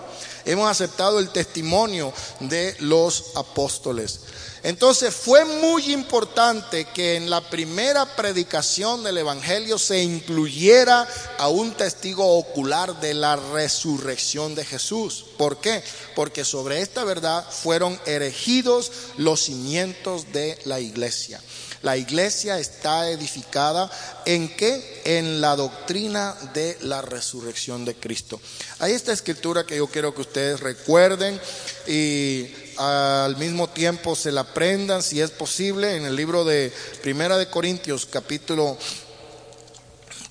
[0.44, 4.20] Hemos aceptado el testimonio de los apóstoles.
[4.62, 11.72] Entonces fue muy importante que en la primera predicación del Evangelio se incluyera a un
[11.72, 15.24] testigo ocular de la resurrección de Jesús.
[15.36, 15.82] ¿Por qué?
[16.14, 21.40] Porque sobre esta verdad fueron erigidos los cimientos de la iglesia.
[21.84, 23.90] La iglesia está edificada
[24.24, 25.02] en qué?
[25.04, 28.40] En la doctrina de la resurrección de Cristo.
[28.78, 31.38] Hay esta escritura que yo quiero que ustedes recuerden
[31.86, 37.36] y al mismo tiempo se la aprendan si es posible en el libro de Primera
[37.36, 38.78] de Corintios capítulo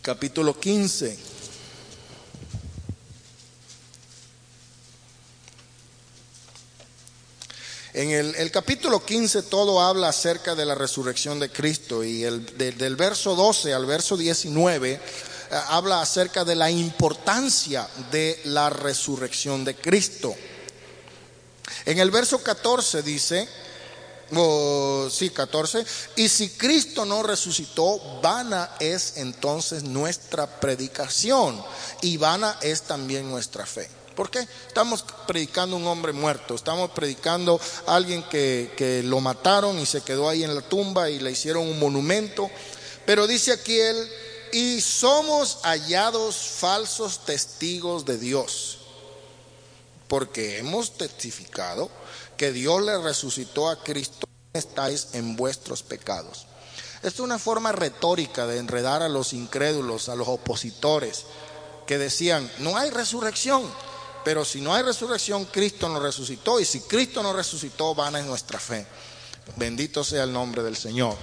[0.01, 1.32] capítulo 15.
[7.93, 12.95] En el, capítulo 15 todo habla acerca de la resurrección de Cristo y el, del
[12.95, 14.99] verso 12 al verso 19 eh,
[15.67, 20.35] habla acerca de la importancia de la resurrección de Cristo.
[21.85, 23.47] En el verso 14 dice,
[24.33, 31.63] oh, sí, 14, y si Cristo no resucitó, vana es entonces nuestra predicación
[32.01, 33.87] y vana es también nuestra fe.
[34.15, 34.47] ¿Por qué?
[34.67, 40.01] Estamos predicando un hombre muerto, estamos predicando a alguien que, que, lo mataron y se
[40.01, 42.49] quedó ahí en la tumba y le hicieron un monumento.
[43.05, 44.11] Pero dice aquí él,
[44.51, 48.77] y somos hallados falsos testigos de Dios,
[50.07, 51.89] porque hemos testificado
[52.37, 56.45] que Dios le resucitó a Cristo, estáis en vuestros pecados.
[56.97, 61.25] Esta es una forma retórica de enredar a los incrédulos, a los opositores,
[61.85, 63.63] que decían, no hay resurrección.
[64.23, 66.59] Pero si no hay resurrección, Cristo no resucitó.
[66.59, 68.85] Y si Cristo no resucitó, vana es nuestra fe.
[69.57, 71.15] Bendito sea el nombre del Señor.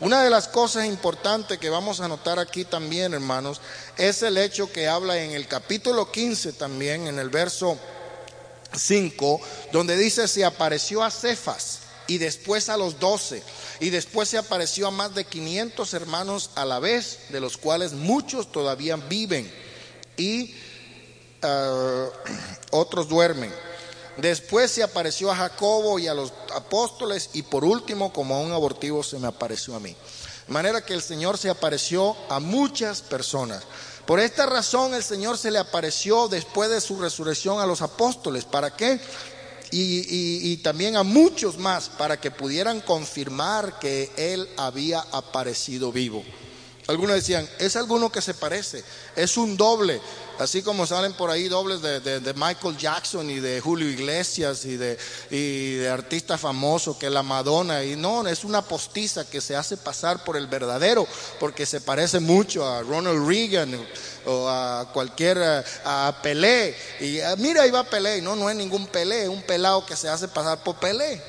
[0.00, 3.60] Una de las cosas importantes que vamos a notar aquí también, hermanos,
[3.96, 7.78] es el hecho que habla en el capítulo 15 también, en el verso
[8.74, 11.78] 5, donde dice, se apareció a Cefas
[12.08, 13.44] y después a los doce,
[13.78, 17.92] y después se apareció a más de 500 hermanos a la vez, de los cuales
[17.92, 19.48] muchos todavía viven.
[20.16, 20.54] Y
[21.42, 22.08] Ah,
[22.70, 23.52] otros duermen.
[24.16, 28.52] Después se apareció a Jacobo y a los apóstoles y por último, como a un
[28.52, 29.96] abortivo, se me apareció a mí.
[30.46, 33.62] De manera que el Señor se apareció a muchas personas.
[34.06, 38.44] Por esta razón el Señor se le apareció después de su resurrección a los apóstoles.
[38.44, 39.00] ¿Para qué?
[39.74, 46.22] Y, también a muchos más para que pudieran confirmar que Él había aparecido vivo.
[46.88, 48.82] Algunos decían, es alguno que se parece,
[49.14, 50.00] es un doble,
[50.42, 54.98] Así como salen por ahí dobles de, Michael Jackson y de Julio Iglesias y de,
[55.30, 57.84] y de artistas famosos que la Madonna.
[57.84, 61.06] Y no, es una postiza que se hace pasar por el verdadero
[61.38, 63.86] porque se parece mucho a Ronald Reagan
[64.26, 66.74] o a cualquier, a Pelé.
[66.98, 68.20] Y ah, mira, ahí va Pelé.
[68.20, 71.22] No, no es ningún Pelé, es un pelado que se hace pasar por Pelé.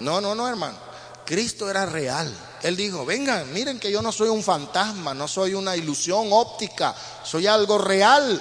[0.00, 0.78] No, no, no, hermano.
[1.26, 2.32] Cristo era real.
[2.62, 6.94] Él dijo, vengan, miren que yo no soy un fantasma, no soy una ilusión óptica,
[7.22, 8.40] soy algo real.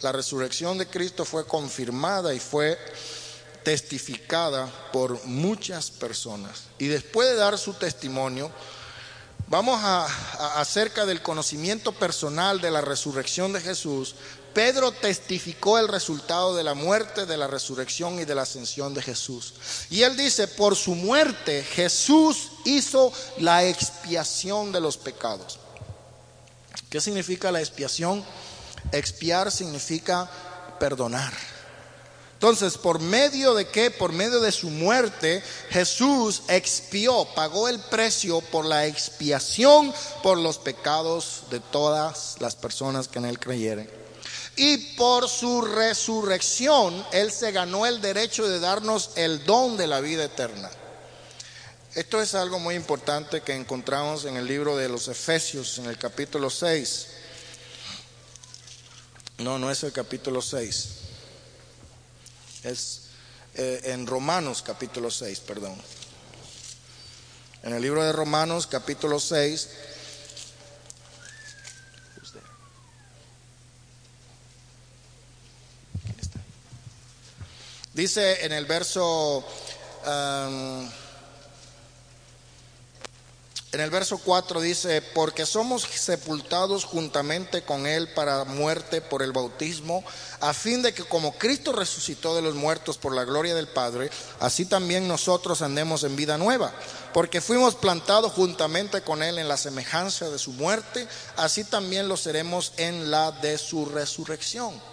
[0.00, 2.78] La resurrección de Cristo fue confirmada y fue
[3.62, 6.64] testificada por muchas personas.
[6.78, 8.50] Y después de dar su testimonio,
[9.48, 14.14] vamos a, acerca del conocimiento personal de la resurrección de Jesús,
[14.54, 19.02] Pedro testificó el resultado de la muerte, de la resurrección y de la ascensión de
[19.02, 19.54] Jesús.
[19.90, 25.58] Y él dice, por su muerte Jesús hizo la expiación de los pecados.
[26.90, 28.24] ¿Qué significa la expiación?
[28.92, 30.30] Expiar significa
[30.78, 31.32] perdonar.
[32.34, 33.92] Entonces, ¿por medio de qué?
[33.92, 39.94] Por medio de su muerte, Jesús expió, pagó el precio por la expiación
[40.24, 44.01] por los pecados de todas las personas que en Él creyeren.
[44.64, 50.00] Y por su resurrección, Él se ganó el derecho de darnos el don de la
[50.00, 50.70] vida eterna.
[51.96, 55.98] Esto es algo muy importante que encontramos en el libro de los Efesios, en el
[55.98, 57.06] capítulo 6.
[59.38, 60.88] No, no es el capítulo 6
[62.62, 63.00] es
[63.54, 65.74] eh, en Romanos capítulo 6, perdón.
[67.62, 69.68] En el libro de Romanos capítulo 6.
[78.02, 79.44] Dice en el verso
[80.04, 80.90] um,
[83.70, 89.30] en el verso 4 dice, porque somos sepultados juntamente con Él para muerte por el
[89.30, 90.02] bautismo,
[90.40, 94.10] a fin de que como Cristo resucitó de los muertos por la gloria del Padre,
[94.40, 96.72] así también nosotros andemos en vida nueva.
[97.14, 102.16] Porque fuimos plantados juntamente con Él en la semejanza de su muerte, así también lo
[102.16, 104.91] seremos en la de su resurrección.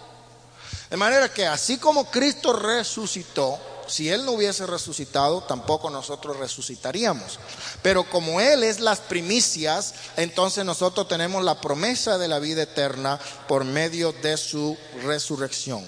[0.90, 7.38] De manera que así como Cristo resucitó, si Él no hubiese resucitado, tampoco nosotros resucitaríamos.
[7.82, 13.18] Pero como Él es las primicias, entonces nosotros tenemos la promesa de la vida eterna
[13.46, 15.86] por medio de su resurrección.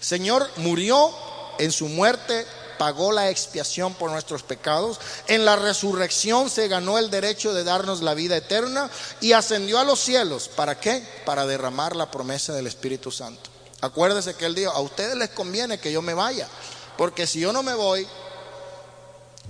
[0.00, 1.10] Señor murió
[1.58, 2.46] en su muerte
[2.78, 8.02] pagó la expiación por nuestros pecados, en la resurrección se ganó el derecho de darnos
[8.02, 8.90] la vida eterna
[9.20, 10.48] y ascendió a los cielos.
[10.48, 11.06] ¿Para qué?
[11.24, 13.53] Para derramar la promesa del Espíritu Santo.
[13.84, 16.48] Acuérdese que él dijo, a ustedes les conviene que yo me vaya,
[16.96, 18.08] porque si yo no me voy,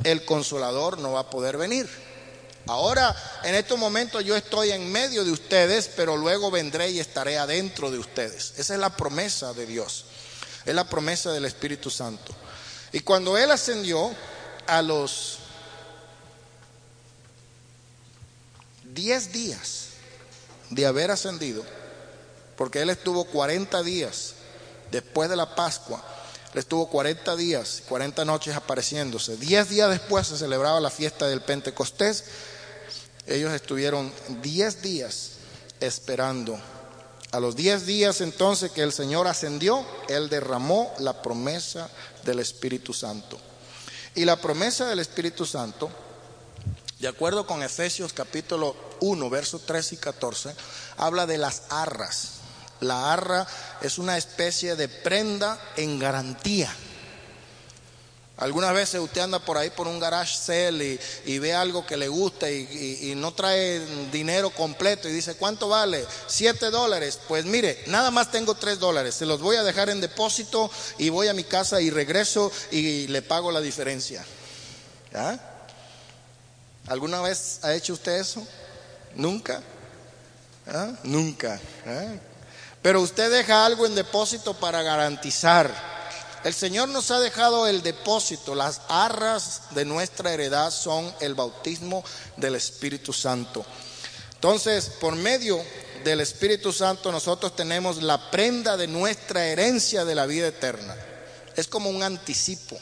[0.03, 1.89] el consolador no va a poder venir.
[2.67, 3.15] Ahora,
[3.45, 7.93] en estos momentos yo estoy en medio de ustedes, pero luego vendré y estaré adentro
[7.93, 8.55] de ustedes.
[8.57, 10.07] Esa es la promesa de Dios.
[10.67, 12.33] Es la promesa del Espíritu Santo.
[12.91, 14.13] Y cuando Él ascendió
[14.67, 15.39] a los
[18.83, 19.91] 10 días
[20.71, 21.65] de haber ascendido,
[22.57, 24.35] porque Él estuvo 40 días
[24.91, 26.03] después de la Pascua
[26.61, 29.37] estuvo 40 días, 40 noches apareciéndose.
[29.37, 32.25] Diez días después se celebraba la fiesta del Pentecostés.
[33.27, 35.31] Ellos estuvieron 10 días
[35.81, 36.59] esperando.
[37.33, 41.91] A los 10 días entonces que el Señor ascendió, Él derramó la promesa
[42.25, 43.39] del Espíritu Santo.
[44.15, 45.91] Y la promesa del Espíritu Santo,
[47.01, 50.55] de acuerdo con Efesios capítulo 1, versos 13 y 14,
[50.97, 52.44] habla de las arras.
[52.81, 53.47] La arra
[53.81, 56.75] es una especie de prenda en garantía.
[58.37, 62.09] Algunas veces usted anda por ahí por un garage sale y, ve algo que le
[62.09, 66.05] gusta y, no trae dinero completo y dice, ¿cuánto vale?
[66.27, 67.21] Siete dólares.
[67.29, 69.15] Pues mire, nada más tengo tres dólares.
[69.15, 70.69] Se los voy a dejar en depósito
[70.99, 74.25] y voy a mi casa y regreso y le pago la diferencia.
[76.89, 78.45] ¿Alguna vez ha hecho usted eso?
[79.15, 79.63] ¿Nunca?
[80.67, 80.93] ¿Ah?
[81.05, 81.61] Nunca.
[81.87, 82.15] ¿Ah?
[82.85, 85.73] Pero usted deja algo en depósito para garantizar.
[86.45, 88.55] El Señor nos ha dejado el depósito.
[88.55, 92.05] Las arras de nuestra heredad son el bautismo
[92.37, 93.65] del Espíritu Santo.
[94.35, 95.65] Entonces, por medio
[96.05, 100.95] del Espíritu Santo nosotros tenemos la prenda de nuestra herencia de la vida eterna.
[101.57, 102.77] Es como un anticipo.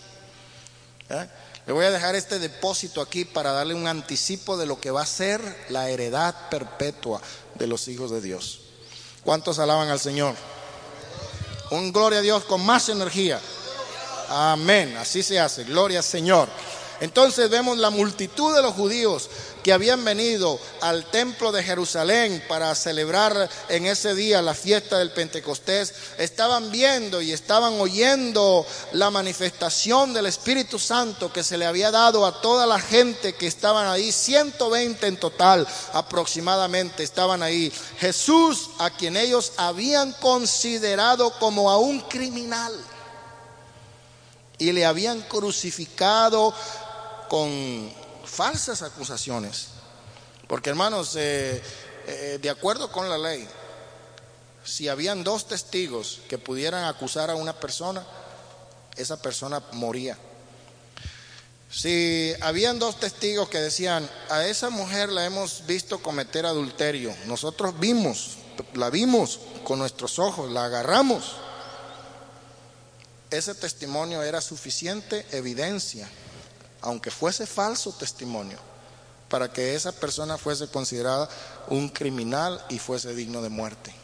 [1.11, 1.28] ¿eh?
[1.64, 5.03] Le voy a dejar este depósito aquí para darle un anticipo de lo que va
[5.03, 7.22] a ser la heredad perpetua
[7.55, 8.62] de los hijos de Dios.
[9.25, 10.35] ¿Cuántos alaban al Señor?
[11.70, 13.41] Un gloria a Dios con más energía.
[14.29, 14.97] Amén.
[14.97, 15.64] Así se hace.
[15.64, 16.49] Gloria al Señor.
[17.03, 19.28] Entonces vemos la multitud de los judíos
[19.64, 25.11] que habían venido al templo de Jerusalén para celebrar en ese día la fiesta del
[25.11, 31.90] Pentecostés, estaban viendo y estaban oyendo la manifestación del Espíritu Santo que se le había
[31.90, 37.72] dado a toda la gente que estaban ahí, 120 en total aproximadamente estaban ahí.
[37.98, 42.72] Jesús, a quien ellos habían considerado como a un criminal
[44.62, 46.55] y le habían crucificado
[47.33, 47.91] con
[48.26, 49.68] falsas acusaciones.
[50.47, 51.62] Porque hermanos, eh,
[52.07, 53.49] eh, de acuerdo con la ley,
[54.62, 58.05] si habían dos testigos que pudieran acusar a una persona,
[58.97, 60.18] esa persona moría.
[61.70, 67.80] Si habían dos testigos que decían, a esa mujer la hemos visto cometer adulterio, nosotros
[67.80, 68.37] vimos,
[68.74, 71.37] la vimos con nuestros ojos, la agarramos,
[73.30, 76.07] ese testimonio era suficiente evidencia,
[76.83, 78.59] aunque fuese falso testimonio,
[79.28, 81.28] para que esa persona fuese considerada
[81.68, 83.95] un criminal y fuese digno de muerte.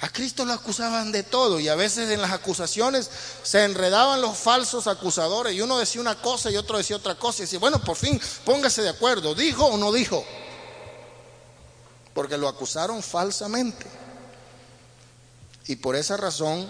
[0.00, 3.08] A Cristo lo acusaban de todo y a veces en las acusaciones
[3.42, 7.38] se enredaban los falsos acusadores y uno decía una cosa y otro decía otra cosa
[7.38, 10.24] y decía, bueno, por fin póngase de acuerdo, ¿dijo o no dijo?
[12.12, 13.86] Porque lo acusaron falsamente.
[15.66, 16.68] Y por esa razón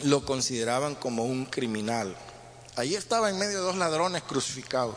[0.00, 2.14] lo consideraban como un criminal.
[2.76, 4.96] Ahí estaba en medio de dos ladrones crucificados.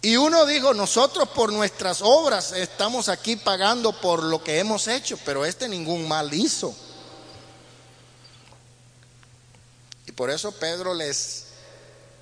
[0.00, 5.18] Y uno dijo, nosotros por nuestras obras estamos aquí pagando por lo que hemos hecho,
[5.24, 6.74] pero este ningún mal hizo.
[10.06, 11.46] Y por eso Pedro les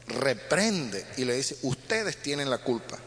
[0.07, 2.99] reprende y le dice, ustedes tienen la culpa.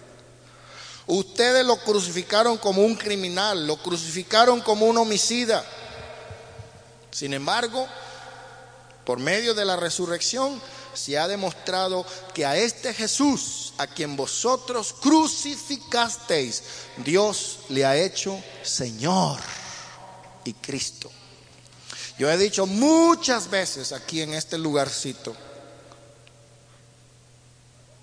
[1.07, 5.65] Ustedes lo crucificaron como un criminal, lo crucificaron como un homicida.
[7.09, 7.87] Sin embargo,
[9.09, 10.61] por medio de la resurrección,
[10.93, 16.61] se ha demostrado que a este Jesús, a quien vosotros crucificasteis,
[16.97, 19.39] Dios le ha hecho Señor
[20.45, 21.09] y Cristo.
[22.19, 25.35] Yo he dicho muchas veces aquí en este lugarcito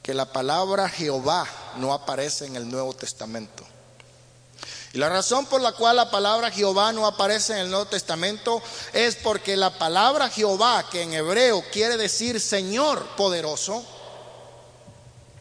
[0.02, 1.46] que la palabra Jehová
[1.76, 3.64] no aparece en el Nuevo Testamento.
[4.96, 8.62] Y la razón por la cual la palabra Jehová no aparece en el Nuevo Testamento
[8.94, 13.84] es porque la palabra Jehová, que en hebreo quiere decir Señor poderoso,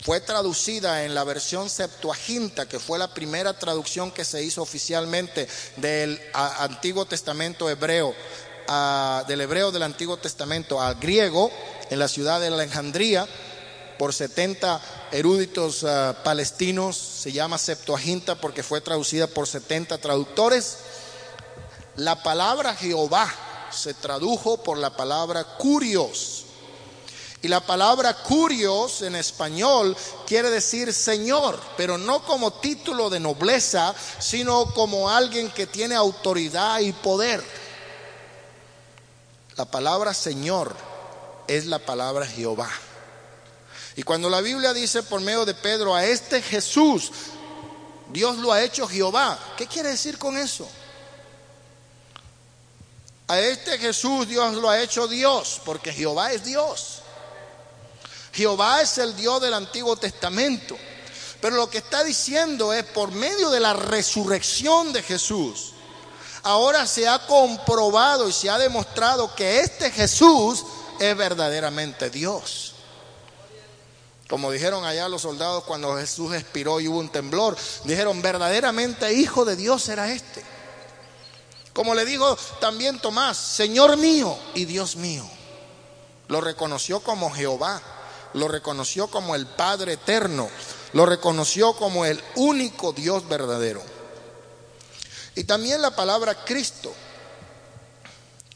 [0.01, 5.47] fue traducida en la versión Septuaginta, que fue la primera traducción que se hizo oficialmente
[5.77, 8.13] del Antiguo Testamento hebreo,
[9.25, 11.49] del hebreo del Antiguo Testamento al griego,
[11.89, 13.25] en la ciudad de Alejandría
[13.97, 14.81] por 70
[15.11, 20.77] eruditos ah, palestinos, se llama Septuaginta porque fue traducida por 70 traductores.
[21.95, 23.33] La palabra Jehová
[23.71, 26.43] se tradujo por la palabra curios.
[27.41, 33.93] Y la palabra curios en español quiere decir Señor, pero no como título de nobleza,
[34.19, 37.43] sino como alguien que tiene autoridad y poder.
[39.57, 40.75] La palabra Señor
[41.47, 42.69] es la palabra Jehová.
[43.95, 47.11] Y cuando la Biblia dice por medio de Pedro, a este Jesús,
[48.11, 50.67] Dios lo ha hecho Jehová, ¿qué quiere decir con eso?
[53.27, 57.01] A este Jesús Dios lo ha hecho Dios, porque Jehová es Dios.
[58.33, 60.77] Jehová es el Dios del Antiguo Testamento.
[61.39, 65.71] Pero lo que está diciendo es, por medio de la resurrección de Jesús,
[66.43, 70.63] ahora se ha comprobado y se ha demostrado que este Jesús
[70.99, 72.74] es verdaderamente Dios.
[74.27, 79.45] Como dijeron allá los soldados cuando Jesús expiró y hubo un temblor, dijeron, verdaderamente hijo
[79.45, 80.43] de Dios era este.
[81.73, 85.29] Como le dijo también Tomás, Señor mío y Dios mío.
[86.27, 87.81] Lo reconoció como Jehová,
[88.33, 90.49] lo reconoció como el Padre eterno,
[90.93, 93.83] lo reconoció como el único Dios verdadero.
[95.35, 96.93] Y también la palabra Cristo,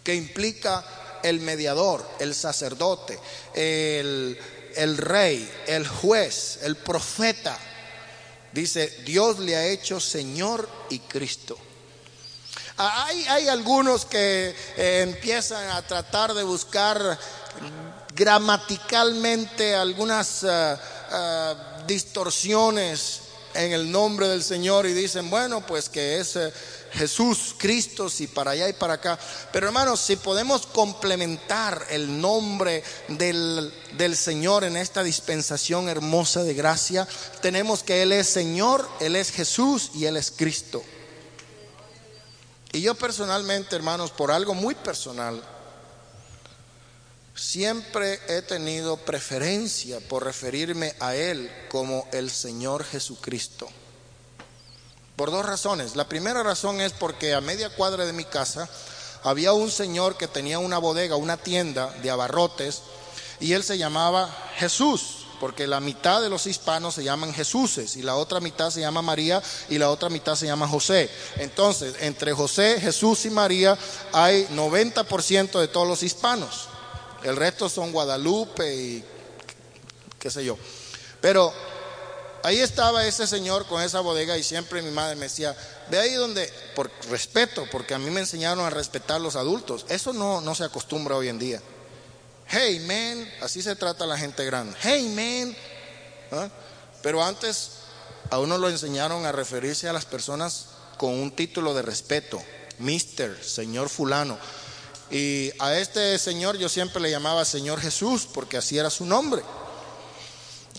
[0.03, 0.83] que implica
[1.21, 3.19] el mediador, el sacerdote,
[3.53, 4.39] el
[4.75, 7.57] el rey, el juez, el profeta.
[8.51, 11.57] Dice, Dios le ha hecho Señor y Cristo.
[12.77, 17.19] Ah, hay, hay algunos que eh, empiezan a tratar de buscar
[18.15, 20.79] gramaticalmente algunas ah,
[21.11, 23.21] ah, distorsiones
[23.53, 26.53] en el nombre del Señor y dicen, bueno, pues que es eh,
[26.93, 29.19] Jesús, Cristo, si para allá y para acá.
[29.51, 36.53] Pero hermanos, si podemos complementar el nombre del, del Señor en esta dispensación hermosa de
[36.53, 37.07] gracia,
[37.41, 40.83] tenemos que Él es Señor, Él es Jesús y Él es Cristo.
[42.71, 45.41] Y yo personalmente, hermanos, por algo muy personal,
[47.33, 53.67] siempre he tenido preferencia por referirme a Él como el Señor Jesucristo.
[55.19, 55.97] Por dos razones.
[55.97, 58.69] La primera razón es porque a media cuadra de mi casa
[59.21, 62.83] había un señor que tenía una bodega, una tienda de abarrotes,
[63.41, 68.01] y él se llamaba Jesús, porque la mitad de los hispanos se llaman Jesuses y
[68.01, 71.09] la otra mitad se llama María y la otra mitad se llama José.
[71.35, 73.77] Entonces, entre José, Jesús y María
[74.13, 76.69] hay 90% de todos los hispanos.
[77.23, 79.03] El resto son Guadalupe y
[80.17, 80.57] qué sé yo.
[81.19, 81.53] Pero
[82.43, 85.55] ahí estaba ese señor con esa bodega y siempre mi madre me decía,
[85.89, 89.85] ve ahí donde, por respeto, porque a mí me enseñaron a respetar los adultos.
[89.89, 91.61] Eso no, no se acostumbra hoy en día.
[92.47, 94.75] Hey man, así se trata la gente grande.
[94.81, 95.55] Hey man.
[96.31, 96.49] ¿Ah?
[97.01, 97.71] Pero antes
[98.29, 100.67] a uno lo enseñaron a referirse a las personas
[100.97, 102.41] con un título de respeto.
[102.79, 104.37] Mister, señor fulano.
[105.11, 109.41] Y a este señor yo siempre le llamaba Señor Jesús porque así era su nombre.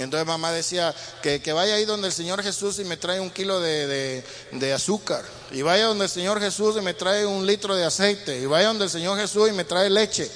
[0.02, 3.60] Entonces mamá decía que, vaya ahí donde el Señor Jesús y me trae un kilo
[3.60, 5.22] de, de, azúcar.
[5.50, 8.40] Y vaya donde el Señor Jesús y me trae un litro de aceite.
[8.40, 10.30] Y vaya donde el Señor Jesús y me trae leche.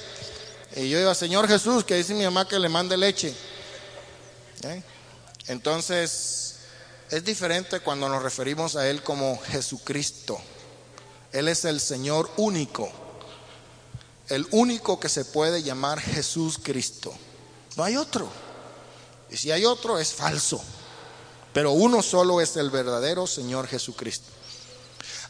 [0.75, 3.33] Y yo iba, Señor Jesús, que dice mi mamá que le mande leche.
[4.63, 4.83] ¿Eh?
[5.47, 6.57] Entonces,
[7.09, 10.39] es diferente cuando nos referimos a Él como Jesucristo.
[11.31, 12.91] Él es el Señor único.
[14.29, 17.11] El único que se puede llamar Jesús Cristo.
[17.77, 18.44] No hay otro.
[19.35, 20.63] Y si hay otro es falso.
[21.51, 24.27] Pero uno solo es el verdadero Señor Jesucristo.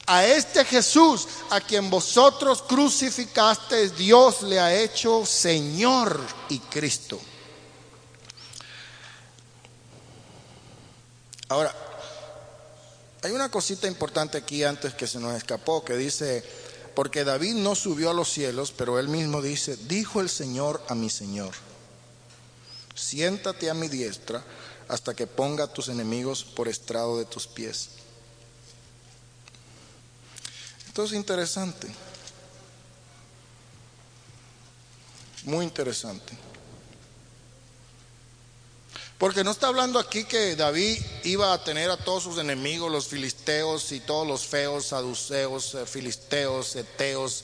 [0.06, 7.20] A este Jesús a quien vosotros crucificaste, Dios le ha hecho Señor y Cristo.
[11.49, 11.74] Ahora,
[13.24, 16.43] hay una cosita importante aquí antes que se nos escapó, que dice,
[16.93, 20.93] porque David no subió a los cielos, pero él mismo dice, dijo el Señor a
[20.93, 21.56] mi Señor,
[22.96, 24.43] siéntate a mi diestra
[24.88, 27.89] hasta que ponga a tus enemigos por estrado de tus pies.
[30.88, 31.88] Esto es interesante.
[35.43, 36.34] Muy interesante.
[39.18, 43.08] Porque no está hablando aquí que David iba a tener a todos sus enemigos, los
[43.08, 47.43] filisteos y todos los feos, saduceos, eh, filisteos, eteos,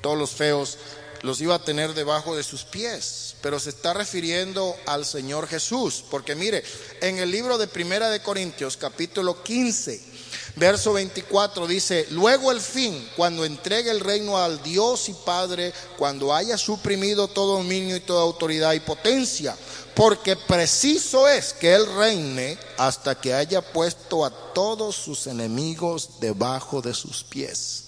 [0.00, 0.78] todos los feos,
[1.22, 3.36] los iba a tener debajo de sus pies.
[3.40, 6.04] Pero se está refiriendo al Señor Jesús.
[6.10, 6.62] Porque mire,
[7.00, 10.12] en el libro de Primera de Corintios, capítulo 15,
[10.56, 16.34] Verso 24 dice, luego el fin, cuando entregue el reino al Dios y Padre, cuando
[16.34, 19.56] haya suprimido todo dominio y toda autoridad y potencia,
[19.94, 26.82] porque preciso es que Él reine hasta que haya puesto a todos sus enemigos debajo
[26.82, 27.81] de sus pies.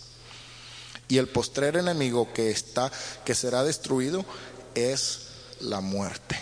[1.09, 2.91] Y el postrer enemigo que está,
[3.25, 4.25] que será destruido,
[4.75, 5.21] es
[5.61, 6.41] la muerte.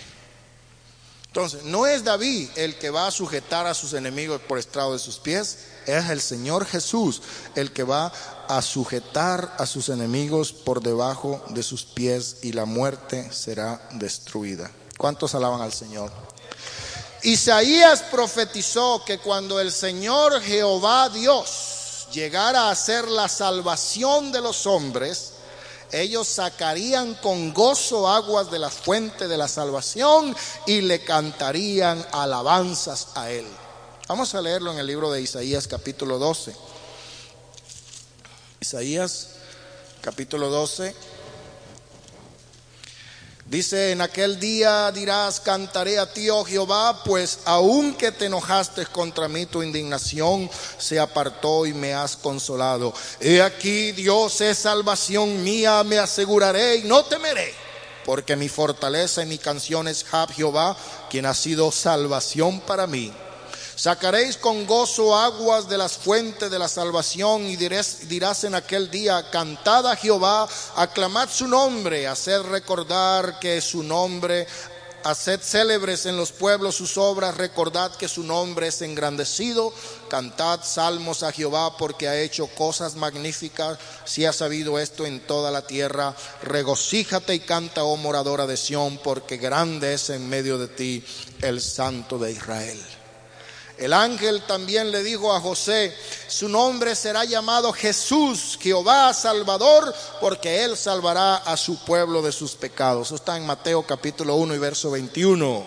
[1.32, 4.98] Entonces, no es David el que va a sujetar a sus enemigos por estrado de
[4.98, 7.22] sus pies, es el Señor Jesús
[7.54, 8.12] el que va
[8.48, 14.70] a sujetar a sus enemigos por debajo de sus pies y la muerte será destruida.
[14.98, 16.12] ¿Cuántos alaban al Señor?
[17.22, 21.71] Isaías profetizó que cuando el Señor Jehová Dios
[22.12, 25.32] llegara a hacer la salvación de los hombres,
[25.90, 30.34] ellos sacarían con gozo aguas de la fuente de la salvación
[30.66, 33.46] y le cantarían alabanzas a él.
[34.08, 36.54] Vamos a leerlo en el libro de Isaías capítulo 12.
[38.60, 39.28] Isaías
[40.00, 41.11] capítulo 12.
[43.52, 49.28] Dice, en aquel día dirás, cantaré a ti, oh Jehová, pues aunque te enojaste contra
[49.28, 50.48] mí, tu indignación
[50.78, 52.94] se apartó y me has consolado.
[53.20, 57.52] He aquí, Dios es salvación mía, me aseguraré y no temeré,
[58.06, 60.74] porque mi fortaleza y mi canción es Jehová,
[61.10, 63.12] quien ha sido salvación para mí.
[63.82, 69.28] Sacaréis con gozo aguas de las fuentes de la salvación y dirás en aquel día,
[69.28, 74.46] cantad a Jehová, aclamad su nombre, haced recordar que su nombre,
[75.02, 79.74] haced célebres en los pueblos sus obras, recordad que su nombre es engrandecido,
[80.08, 85.50] cantad salmos a Jehová porque ha hecho cosas magníficas, si ha sabido esto en toda
[85.50, 86.14] la tierra,
[86.44, 91.04] regocíjate y canta, oh moradora de Sión, porque grande es en medio de ti
[91.40, 92.80] el Santo de Israel.
[93.78, 95.94] El ángel también le dijo a José,
[96.28, 102.54] su nombre será llamado Jesús, Jehová Salvador, porque él salvará a su pueblo de sus
[102.54, 103.08] pecados.
[103.08, 105.64] Eso está en Mateo capítulo 1 y verso 21.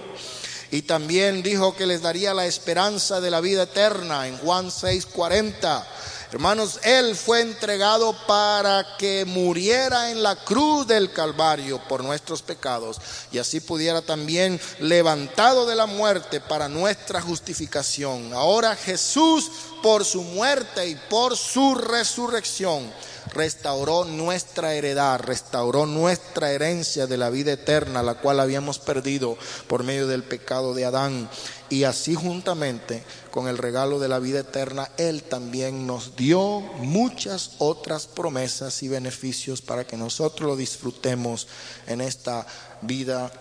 [0.71, 5.05] Y también dijo que les daría la esperanza de la vida eterna en Juan 6,
[5.07, 5.87] 40.
[6.31, 12.99] Hermanos, Él fue entregado para que muriera en la cruz del Calvario por nuestros pecados
[13.31, 18.33] y así pudiera también levantado de la muerte para nuestra justificación.
[18.33, 19.51] Ahora Jesús,
[19.83, 22.91] por su muerte y por su resurrección,
[23.35, 29.83] restauró nuestra heredad, restauró nuestra herencia de la vida eterna, la cual habíamos perdido por
[29.83, 31.29] medio del pecado de Adán.
[31.69, 37.51] Y así juntamente con el regalo de la vida eterna, Él también nos dio muchas
[37.59, 41.47] otras promesas y beneficios para que nosotros lo disfrutemos
[41.87, 42.47] en esta
[42.81, 43.31] vida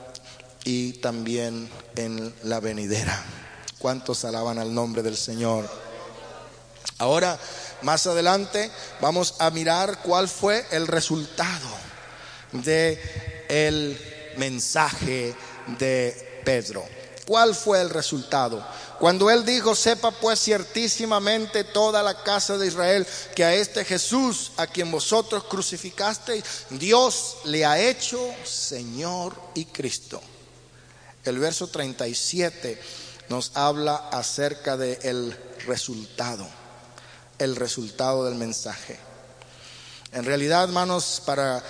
[0.65, 3.23] y también en la venidera.
[3.79, 5.94] ¿Cuántos alaban al nombre del Señor?
[6.99, 7.39] Ahora,
[7.83, 8.71] más adelante,
[9.01, 11.69] vamos a mirar cuál fue el resultado
[12.53, 13.99] de el
[14.37, 15.35] mensaje
[15.79, 16.85] de Pedro.
[17.27, 18.65] ¿Cuál fue el resultado?
[18.99, 24.53] Cuando él dijo, sepa pues ciertísimamente toda la casa de Israel que a este Jesús,
[24.57, 30.21] a quien vosotros crucificasteis, Dios le ha hecho Señor y Cristo.
[31.25, 32.81] El verso 37
[33.31, 36.47] nos habla acerca del el resultado,
[37.39, 38.99] el resultado del mensaje.
[40.13, 41.63] En realidad, hermanos, para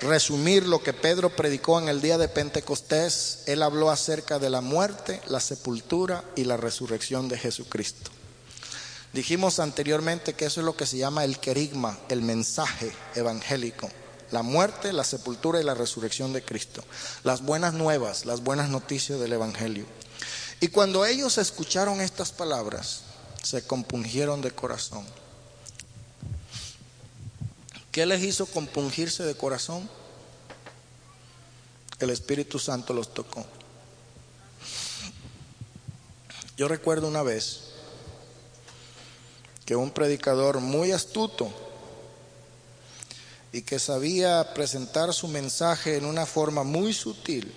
[0.00, 4.60] resumir lo que Pedro predicó en el día de Pentecostés, él habló acerca de la
[4.60, 8.10] muerte, la sepultura y la resurrección de Jesucristo.
[9.12, 13.90] Dijimos anteriormente que eso es lo que se llama el querigma, el mensaje evangélico.
[14.30, 16.84] La muerte, la sepultura y la resurrección de Cristo.
[17.24, 19.86] Las buenas nuevas, las buenas noticias del Evangelio.
[20.60, 23.04] Y cuando ellos escucharon estas palabras,
[23.42, 25.04] se compungieron de corazón.
[27.92, 29.88] ¿Qué les hizo compungirse de corazón?
[31.98, 33.44] El Espíritu Santo los tocó.
[36.56, 37.62] Yo recuerdo una vez
[39.64, 41.52] que un predicador muy astuto
[43.52, 47.52] y que sabía presentar su mensaje en una forma muy sutil,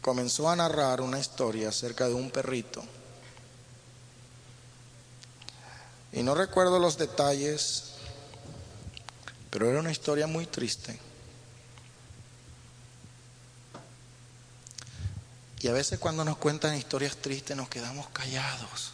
[0.00, 2.82] comenzó a narrar una historia acerca de un perrito
[6.12, 7.92] Y no recuerdo los detalles,
[9.50, 10.98] pero era una historia muy triste.
[15.60, 18.92] Y a veces cuando nos cuentan historias tristes nos quedamos callados.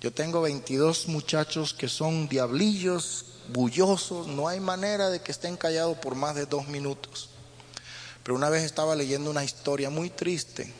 [0.00, 5.96] Yo tengo 22 muchachos que son diablillos, bullosos, no hay manera de que estén callados
[5.98, 7.30] por más de dos minutos.
[8.22, 10.72] Pero una vez estaba leyendo una historia muy triste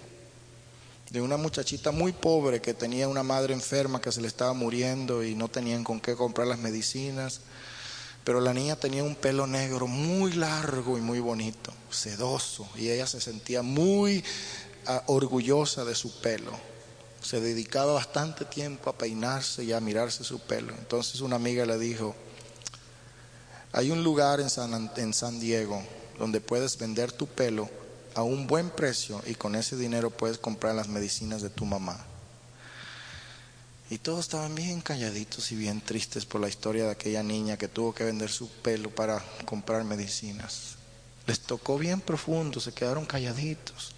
[1.17, 5.25] de una muchachita muy pobre que tenía una madre enferma que se le estaba muriendo
[5.25, 7.41] y no tenían con qué comprar las medicinas.
[8.23, 13.07] Pero la niña tenía un pelo negro muy largo y muy bonito, sedoso, y ella
[13.07, 14.23] se sentía muy
[14.85, 16.53] ah, orgullosa de su pelo.
[17.23, 20.75] Se dedicaba bastante tiempo a peinarse y a mirarse su pelo.
[20.75, 22.15] Entonces una amiga le dijo,
[23.73, 25.83] hay un lugar en San, en San Diego
[26.19, 27.71] donde puedes vender tu pelo
[28.17, 32.03] a un buen precio y con ese dinero puedes comprar las medicinas de tu mamá.
[33.91, 37.69] Y todos estaban bien calladitos y bien tristes por la historia de aquella niña que
[37.69, 40.77] tuvo que vender su pelo para comprar medicinas.
[41.27, 43.93] Les tocó bien profundo, se quedaron calladitos.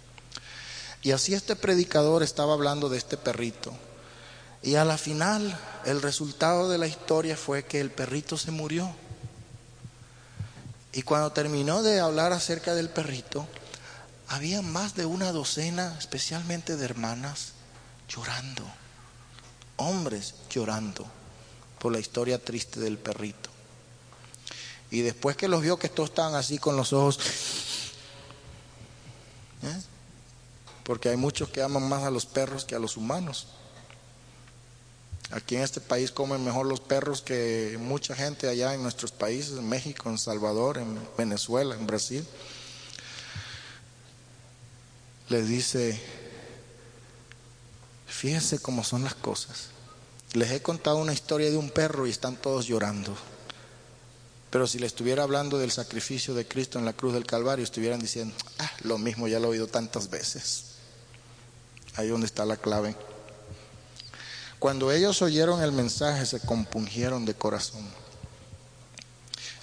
[1.01, 3.71] Y así este predicador estaba hablando de este perrito.
[4.61, 8.93] Y a la final el resultado de la historia fue que el perrito se murió.
[10.91, 13.47] Y cuando terminó de hablar acerca del perrito,
[14.29, 17.53] había más de una docena, especialmente de hermanas,
[18.07, 18.63] llorando,
[19.77, 21.05] hombres llorando
[21.79, 23.49] por la historia triste del perrito.
[24.91, 27.19] Y después que los vio que todos estaban así con los ojos,
[29.63, 29.81] ¿eh?
[30.83, 33.47] porque hay muchos que aman más a los perros que a los humanos.
[35.31, 39.57] Aquí en este país comen mejor los perros que mucha gente allá en nuestros países,
[39.57, 42.27] en México, en Salvador, en Venezuela, en Brasil
[45.29, 45.99] les dice,
[48.07, 49.67] fíjense cómo son las cosas.
[50.33, 53.15] Les he contado una historia de un perro y están todos llorando.
[54.49, 57.99] Pero si les estuviera hablando del sacrificio de Cristo en la cruz del Calvario, estuvieran
[57.99, 60.65] diciendo, ah, lo mismo ya lo he oído tantas veces.
[61.95, 62.95] Ahí donde está la clave.
[64.57, 67.87] Cuando ellos oyeron el mensaje se compungieron de corazón.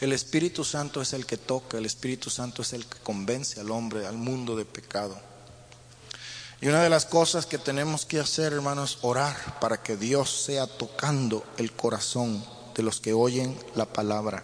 [0.00, 3.70] El Espíritu Santo es el que toca, el Espíritu Santo es el que convence al
[3.70, 5.18] hombre, al mundo de pecado.
[6.60, 10.66] Y una de las cosas que tenemos que hacer, hermanos, orar para que Dios sea
[10.66, 12.42] tocando el corazón
[12.74, 14.42] de los que oyen la palabra.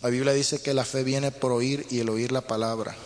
[0.00, 2.96] La Biblia dice que la fe viene por oír y el oír la palabra.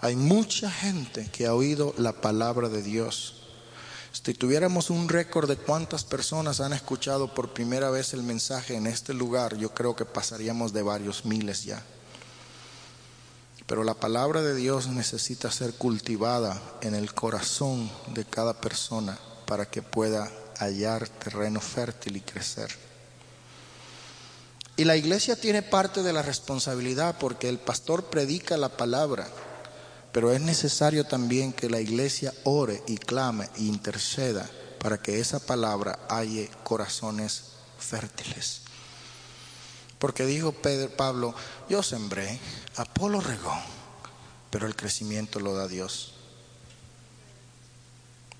[0.00, 3.42] Hay mucha gente que ha oído la palabra de Dios.
[4.12, 8.88] Si tuviéramos un récord de cuántas personas han escuchado por primera vez el mensaje en
[8.88, 11.84] este lugar, yo creo que pasaríamos de varios miles ya.
[13.66, 19.66] Pero la palabra de Dios necesita ser cultivada en el corazón de cada persona para
[19.66, 22.70] que pueda hallar terreno fértil y crecer.
[24.76, 29.28] Y la iglesia tiene parte de la responsabilidad porque el pastor predica la palabra,
[30.12, 34.48] pero es necesario también que la iglesia ore y clame e interceda
[34.80, 37.44] para que esa palabra halle corazones
[37.78, 38.63] fértiles.
[39.98, 41.34] Porque dijo Pedro, Pablo,
[41.68, 42.38] yo sembré,
[42.76, 43.54] Apolo regó,
[44.50, 46.14] pero el crecimiento lo da Dios.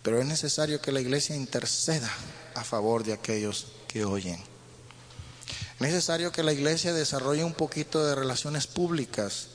[0.02, 2.11] Pero es necesario que la iglesia interceda
[2.55, 4.38] a favor de aquellos que oyen.
[5.78, 9.48] necesario que la iglesia desarrolle un poquito de relaciones públicas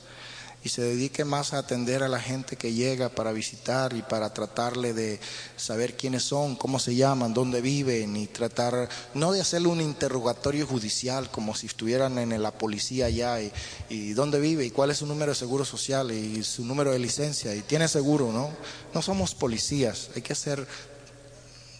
[0.62, 4.34] y se dedique más a atender a la gente que llega para visitar y para
[4.34, 5.18] tratarle de
[5.56, 10.66] saber quiénes son, cómo se llaman, dónde viven y tratar, no de hacerle un interrogatorio
[10.66, 13.50] judicial como si estuvieran en la policía allá y,
[13.88, 16.98] y dónde vive y cuál es su número de seguro social y su número de
[16.98, 18.50] licencia y tiene seguro, ¿no?
[18.92, 20.66] No somos policías, hay que ser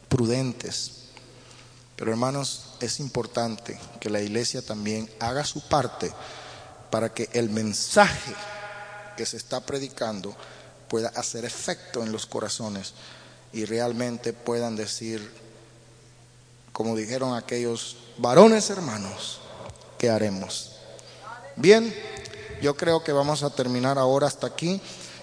[0.09, 0.93] prudentes.
[1.97, 6.11] Pero hermanos, es importante que la iglesia también haga su parte
[6.91, 8.35] para que el mensaje
[9.17, 10.35] que se está predicando
[10.89, 12.95] pueda hacer efecto en los corazones
[13.53, 15.31] y realmente puedan decir,
[16.73, 19.41] como dijeron aquellos varones hermanos,
[19.99, 20.73] ¿qué haremos?
[21.57, 21.95] Bien,
[22.61, 24.81] yo creo que vamos a terminar ahora hasta aquí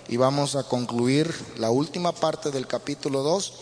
[0.08, 3.54] y vamos a concluir la última parte del capítulo 2,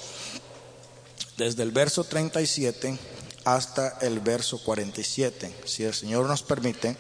[1.38, 2.98] desde el verso 37
[3.46, 5.54] hasta el verso 47.
[5.66, 6.96] Si el Señor nos permite,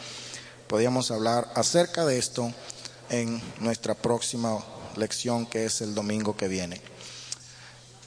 [0.67, 2.51] podríamos hablar acerca de esto
[3.09, 4.63] en nuestra próxima
[4.95, 6.81] lección que es el domingo que viene.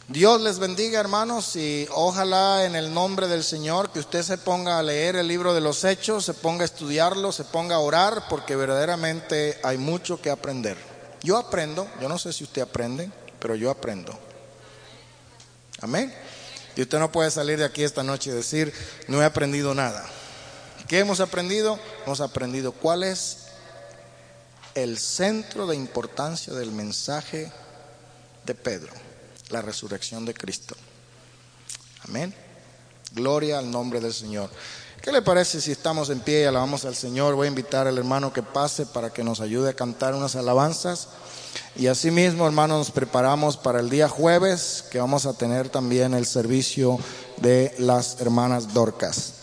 [0.09, 4.79] Dios les bendiga hermanos y ojalá en el nombre del Señor que usted se ponga
[4.79, 8.25] a leer el libro de los hechos, se ponga a estudiarlo, se ponga a orar
[8.31, 10.79] porque verdaderamente hay mucho que aprender.
[11.23, 14.19] Yo aprendo, yo no sé si usted aprende, pero yo aprendo.
[15.83, 16.15] Amén.
[16.75, 18.73] Y usted no puede salir de aquí esta noche y decir,
[19.09, 20.07] no he aprendido nada.
[20.87, 21.79] ¿Qué hemos aprendido?
[22.07, 23.48] Hemos aprendido cuál es
[24.83, 27.51] el centro de importancia del mensaje
[28.45, 28.93] de Pedro,
[29.51, 30.77] la resurrección de Cristo.
[32.05, 32.35] Amén.
[33.13, 34.51] Gloria al nombre del Señor.
[35.03, 37.35] ¿Qué le parece si estamos en pie y alabamos al Señor?
[37.35, 41.09] Voy a invitar al hermano que pase para que nos ayude a cantar unas alabanzas.
[41.77, 46.27] Y asimismo, hermanos, nos preparamos para el día jueves, que vamos a tener también el
[46.27, 46.99] servicio
[47.39, 49.38] de las hermanas Dorcas.